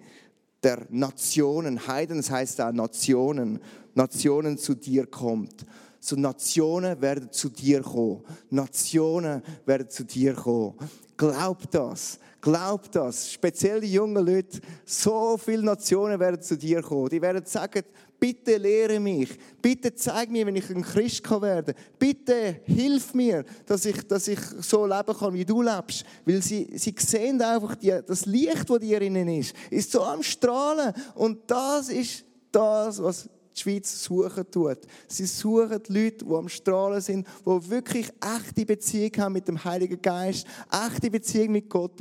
[0.62, 3.60] der Nationen, Heiden, das heißt auch Nationen,
[3.94, 5.66] Nationen zu dir kommt.
[6.00, 8.22] So Nationen werden zu dir kommen.
[8.50, 10.74] Nationen werden zu dir kommen.
[11.16, 12.18] Glaub das.
[12.40, 13.30] Glaub das.
[13.30, 14.60] Speziell die jungen Leute.
[14.84, 17.08] So viele Nationen werden zu dir kommen.
[17.08, 17.84] Die werden sagen,
[18.22, 19.30] bitte lehre mich.
[19.60, 24.28] Bitte zeig mir, wenn ich ein Christ kann werden Bitte hilf mir, dass ich, dass
[24.28, 26.04] ich so leben kann, wie du lebst.
[26.24, 30.22] Weil sie, sie sehen einfach, die, das Licht, das dir innen ist, ist so am
[30.22, 30.94] Strahlen.
[31.16, 34.78] Und das ist das, was die Schweiz suchen tut.
[35.08, 40.00] Sie suchen Leute, die am Strahlen sind, die wirklich echte Beziehung haben mit dem Heiligen
[40.00, 41.98] Geist, echte Beziehung mit Gott.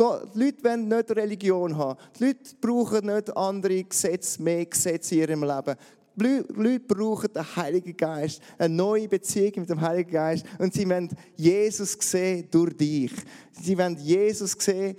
[0.00, 1.98] Die Leute wollen nicht Religion haben.
[2.18, 5.76] Die Leute brauchen nicht andere Gesetze, mehr Gesetze in ihrem Leben.
[6.16, 10.46] Die Leute brauchen den Heiligen Geist, eine neue Beziehung mit dem Heiligen Geist.
[10.58, 13.12] Und sie wollen Jesus sehen durch dich.
[13.52, 14.96] Sie wollen Jesus sehen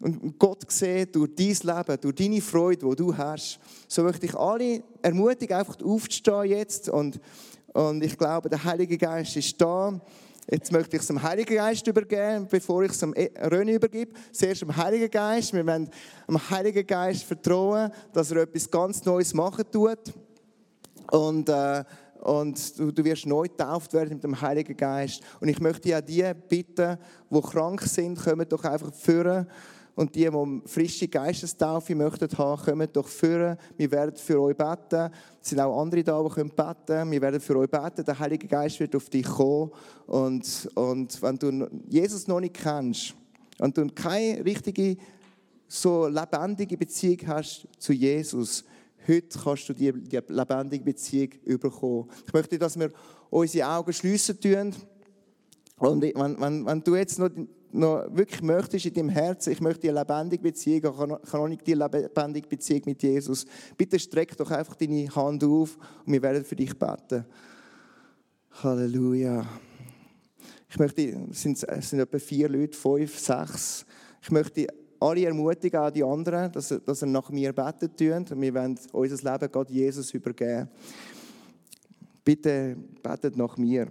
[0.00, 3.60] und Gott sehen durch dein Leben, durch deine Freude, die du hast.
[3.86, 6.88] So möchte ich alle ermutigen, einfach aufzustehen jetzt.
[6.88, 7.20] Und,
[7.74, 10.00] und ich glaube, der Heilige Geist ist da.
[10.50, 14.12] Jetzt möchte ich es dem Heiligen Geist übergeben, bevor ich es dem René übergebe.
[14.32, 15.52] Zuerst dem Heiligen Geist.
[15.52, 15.90] Wir wollen
[16.26, 19.98] dem Heiligen Geist vertrauen, dass er etwas ganz Neues machen tut.
[21.10, 21.84] Und, äh,
[22.20, 25.22] und du, du, wirst neu getauft werden mit dem Heiligen Geist.
[25.38, 26.96] Und ich möchte ja die bitten,
[27.28, 29.46] die krank sind, kommen doch einfach führen.
[29.98, 33.56] Und die, die frische Geistestaufe möchten haben, kommen doch führen.
[33.76, 35.10] Wir werden für euch beten.
[35.42, 37.10] Es sind auch andere da, die können beten.
[37.10, 38.04] Wir werden für euch beten.
[38.04, 39.72] Der Heilige Geist wird auf dich kommen.
[40.06, 43.16] Und, und wenn du Jesus noch nicht kennst
[43.58, 44.98] und du keine richtige,
[45.66, 48.64] so lebendige Beziehung hast zu Jesus,
[49.04, 52.08] heute kannst du die, die lebendige Beziehung überkommen.
[52.24, 52.92] Ich möchte, dass wir
[53.30, 54.76] unsere Augen schliessen tun.
[55.76, 57.30] Und wenn, wenn, wenn du jetzt noch
[57.72, 61.66] noch wirklich möchtest in deinem Herzen, ich möchte eine lebendige Beziehung, ich habe noch nicht
[61.66, 63.46] die lebendige Beziehung mit Jesus,
[63.76, 67.24] bitte streck doch einfach deine Hand auf und wir werden für dich beten.
[68.62, 69.46] Halleluja.
[70.70, 73.86] Ich möchte, es sind, es sind etwa vier Leute, fünf, sechs.
[74.22, 74.66] Ich möchte
[75.00, 78.42] alle ermutigen, auch die anderen, dass, dass ihr nach mir beten tun.
[78.42, 80.68] Wir wollen unser Leben Gott Jesus übergeben.
[82.24, 83.88] Bitte betet nach mir.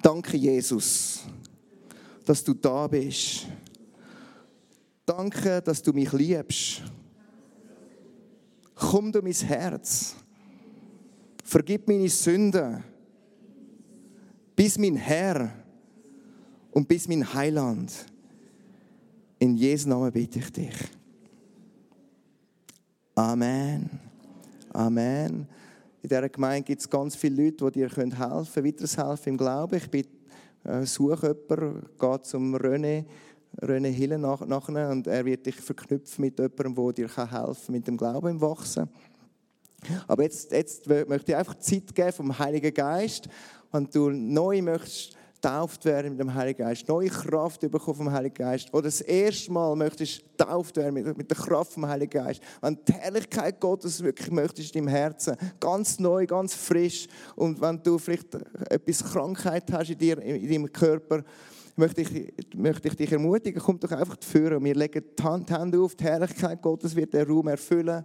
[0.00, 1.24] Danke, Jesus
[2.24, 3.46] dass du da bist.
[5.06, 6.82] Danke, dass du mich liebst.
[8.74, 10.16] Komm du mein Herz.
[11.44, 12.82] Vergib meine Sünden.
[14.56, 15.52] Bis mein Herr
[16.70, 17.92] und bis mein Heiland.
[19.38, 20.74] In Jesu Namen bitte ich dich.
[23.14, 23.90] Amen.
[24.72, 25.46] Amen.
[26.02, 29.76] In dieser Gemeinde gibt es ganz viele Leute, die dir helfen können, weiterhelfen im Glauben.
[29.76, 30.13] Ich bitte
[30.64, 33.04] äh, such jemanden, geh zum René,
[33.60, 37.74] René Hille nach, nachher und er wird dich verknüpfen mit jemandem, der dir helfen kann,
[37.74, 38.88] mit dem Glauben im Wachsen.
[40.08, 43.28] Aber jetzt, jetzt möchte ich einfach Zeit geben vom Heiligen Geist,
[43.70, 48.34] wenn du neu möchtest getauft werden mit dem Heiligen Geist, neue Kraft bekommen vom Heiligen
[48.34, 52.40] Geist oder das erste Mal möchtest getauft werden mit, mit der Kraft vom Heiligen Geist,
[52.62, 57.82] wenn die Herrlichkeit Gottes wirklich möchtest in deinem Herzen, ganz neu, ganz frisch und wenn
[57.82, 58.34] du vielleicht
[58.70, 61.22] etwas Krankheit hast in, dir, in deinem Körper,
[61.76, 64.64] möchte ich, möchte ich dich ermutigen, komm doch einfach führen.
[64.64, 68.04] Wir legen die Hand, die Hände auf, die Herrlichkeit Gottes wird den Raum erfüllen.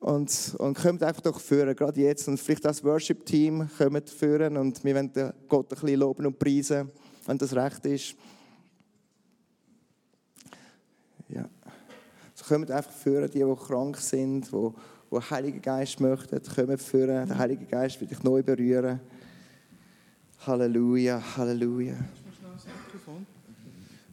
[0.00, 2.28] Und, und kommt einfach doch führen, gerade jetzt.
[2.28, 5.12] Und vielleicht das Worship-Team kommt führen und wir wollen
[5.48, 6.90] Gott ein bisschen loben und preisen,
[7.26, 8.14] wenn das recht ist.
[11.28, 11.48] Ja.
[12.34, 14.70] So kommt einfach führen, die, die krank sind, die,
[15.10, 17.26] die Heiligen Geist möchten, kommen führen.
[17.26, 19.00] Der Heilige Geist wird dich neu berühren.
[20.46, 21.96] Halleluja, Halleluja.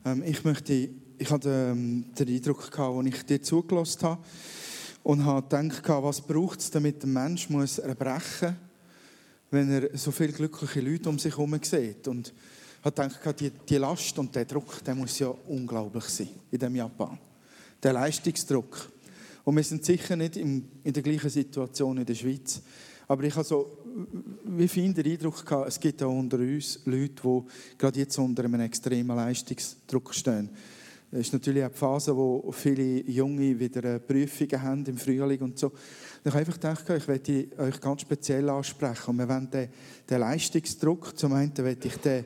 [0.04, 4.24] Ähm, ich möchte, ich hatte ähm, den Eindruck gehabt, als ich dir zugelassen habe,
[5.06, 10.10] und habe gedacht, was braucht es, damit ein Mensch muss erbrechen muss, wenn er so
[10.10, 12.08] viele glückliche Leute um sich herum sieht.
[12.08, 12.34] Und
[12.84, 16.76] habe gedacht, die, die Last und der Druck, der muss ja unglaublich sein in dem
[16.76, 17.20] Japan.
[17.84, 18.92] Der Leistungsdruck.
[19.44, 22.64] Und wir sind sicher nicht in, in der gleichen Situation in der Schweiz.
[23.08, 23.78] Aber ich habe so,
[24.44, 28.44] wie viel den Eindruck gehabt, es gibt auch unter uns Leute, die gerade jetzt unter
[28.44, 30.50] einem extremen Leistungsdruck stehen.
[31.12, 35.58] Es ist natürlich auch die Phase, wo viele Junge wieder Prüfungen haben im Frühling und
[35.58, 35.72] so.
[36.24, 39.12] Ich habe einfach gedacht, ich werde euch ganz speziell ansprechen.
[39.12, 39.70] Und wir wollen den,
[40.10, 42.26] den Leistungsdruck, zum einen werde ich den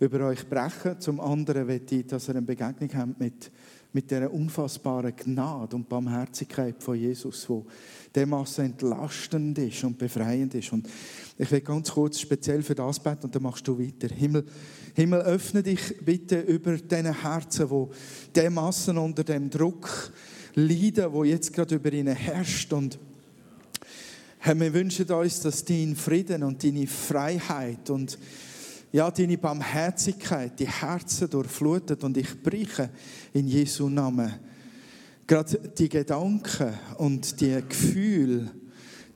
[0.00, 3.50] über euch brechen, zum anderen werde ich, dass ihr eine Begegnung habt mit,
[3.92, 7.66] mit der unfassbaren Gnade und Barmherzigkeit von Jesus, wo
[8.14, 10.72] dermaßen entlastend ist und befreiend ist.
[10.72, 10.88] Und
[11.36, 14.14] ich will ganz kurz speziell für das beten und dann machst du weiter.
[14.14, 14.44] Himmel,
[14.98, 17.88] Himmel, öffne dich bitte über diesen Herzen, wo
[18.34, 20.12] dermaßen unter dem Druck
[20.54, 22.72] leiden, wo jetzt gerade über ihnen herrscht.
[22.72, 22.98] Und
[24.38, 28.18] Herr, wir wünschen uns, dass dein Frieden und deine Freiheit und
[28.90, 32.02] ja, deine Barmherzigkeit die Herzen durchflutet.
[32.02, 32.90] Und ich breche
[33.32, 34.34] in Jesu Namen
[35.28, 38.50] gerade die Gedanken und die Gefühle,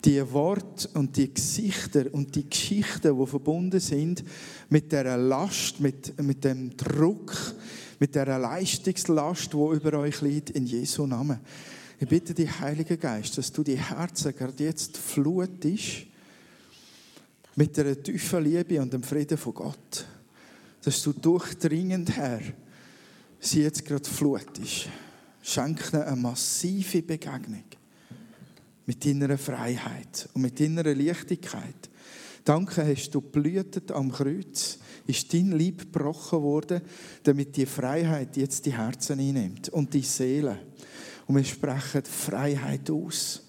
[0.04, 4.24] die Worte und die Gesichter und die Geschichten, die verbunden sind
[4.68, 7.36] mit der Last, mit, mit dem Druck,
[8.00, 11.38] mit der Leistungslast, die über euch liegt, in Jesu Namen.
[12.00, 16.06] Ich bitte dich, Heiliger Geist, dass du die Herzen gerade jetzt flutest
[17.54, 20.06] mit der tiefen Liebe und dem Frieden von Gott.
[20.82, 22.40] Dass du durchdringend, Herr,
[23.38, 24.88] sie jetzt gerade flutest.
[25.42, 27.64] Schenk ihnen eine massive Begegnung
[28.86, 31.90] mit deiner Freiheit und mit deiner Leichtigkeit.
[32.44, 36.82] Danke, hast du blühtet am Kreuz, ist dein Lieb gebrochen worden,
[37.22, 40.58] damit die Freiheit jetzt die Herzen einnimmt und die Seele.
[41.26, 43.42] Und wir sprechen Freiheit aus.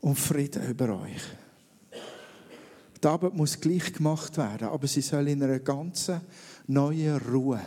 [0.00, 1.22] und Frieden über euch.
[3.02, 6.20] Die Arbeit muss gleich gemacht werden, aber sie soll in einer ganzen
[6.66, 7.60] neuen Ruhe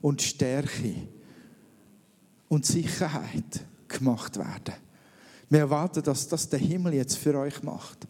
[0.00, 1.08] und Stärke
[2.54, 4.74] und Sicherheit gemacht werden.
[5.50, 8.06] Wir erwarten, dass das der Himmel jetzt für euch macht.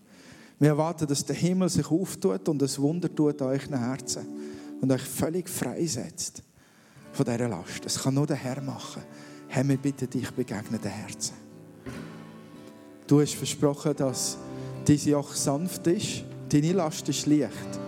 [0.59, 4.27] Wir erwarten, dass der Himmel sich auftut und ein Wunder tut an euren Herzen
[4.81, 6.43] und euch völlig freisetzt
[7.13, 7.85] von dieser Last.
[7.85, 9.03] Das kann nur der Herr machen.
[9.49, 11.35] Herr, wir bitten dich, begegne den Herzen.
[13.07, 14.37] Du hast versprochen, dass
[14.87, 17.81] diese Joch sanft ist, deine Last ist leicht.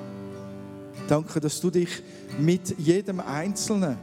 [1.07, 2.03] Danke, dass du dich
[2.39, 3.99] mit jedem Einzelnen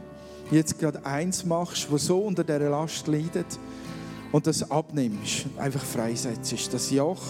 [0.54, 3.58] jetzt gerade eins machst, wo so unter dieser Last leidet
[4.32, 6.72] und das abnimmst, einfach freisetzt.
[6.72, 7.22] Das Joch,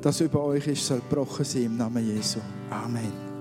[0.00, 2.38] das über euch ist, soll gebrochen sein im Namen Jesu.
[2.70, 3.31] Amen.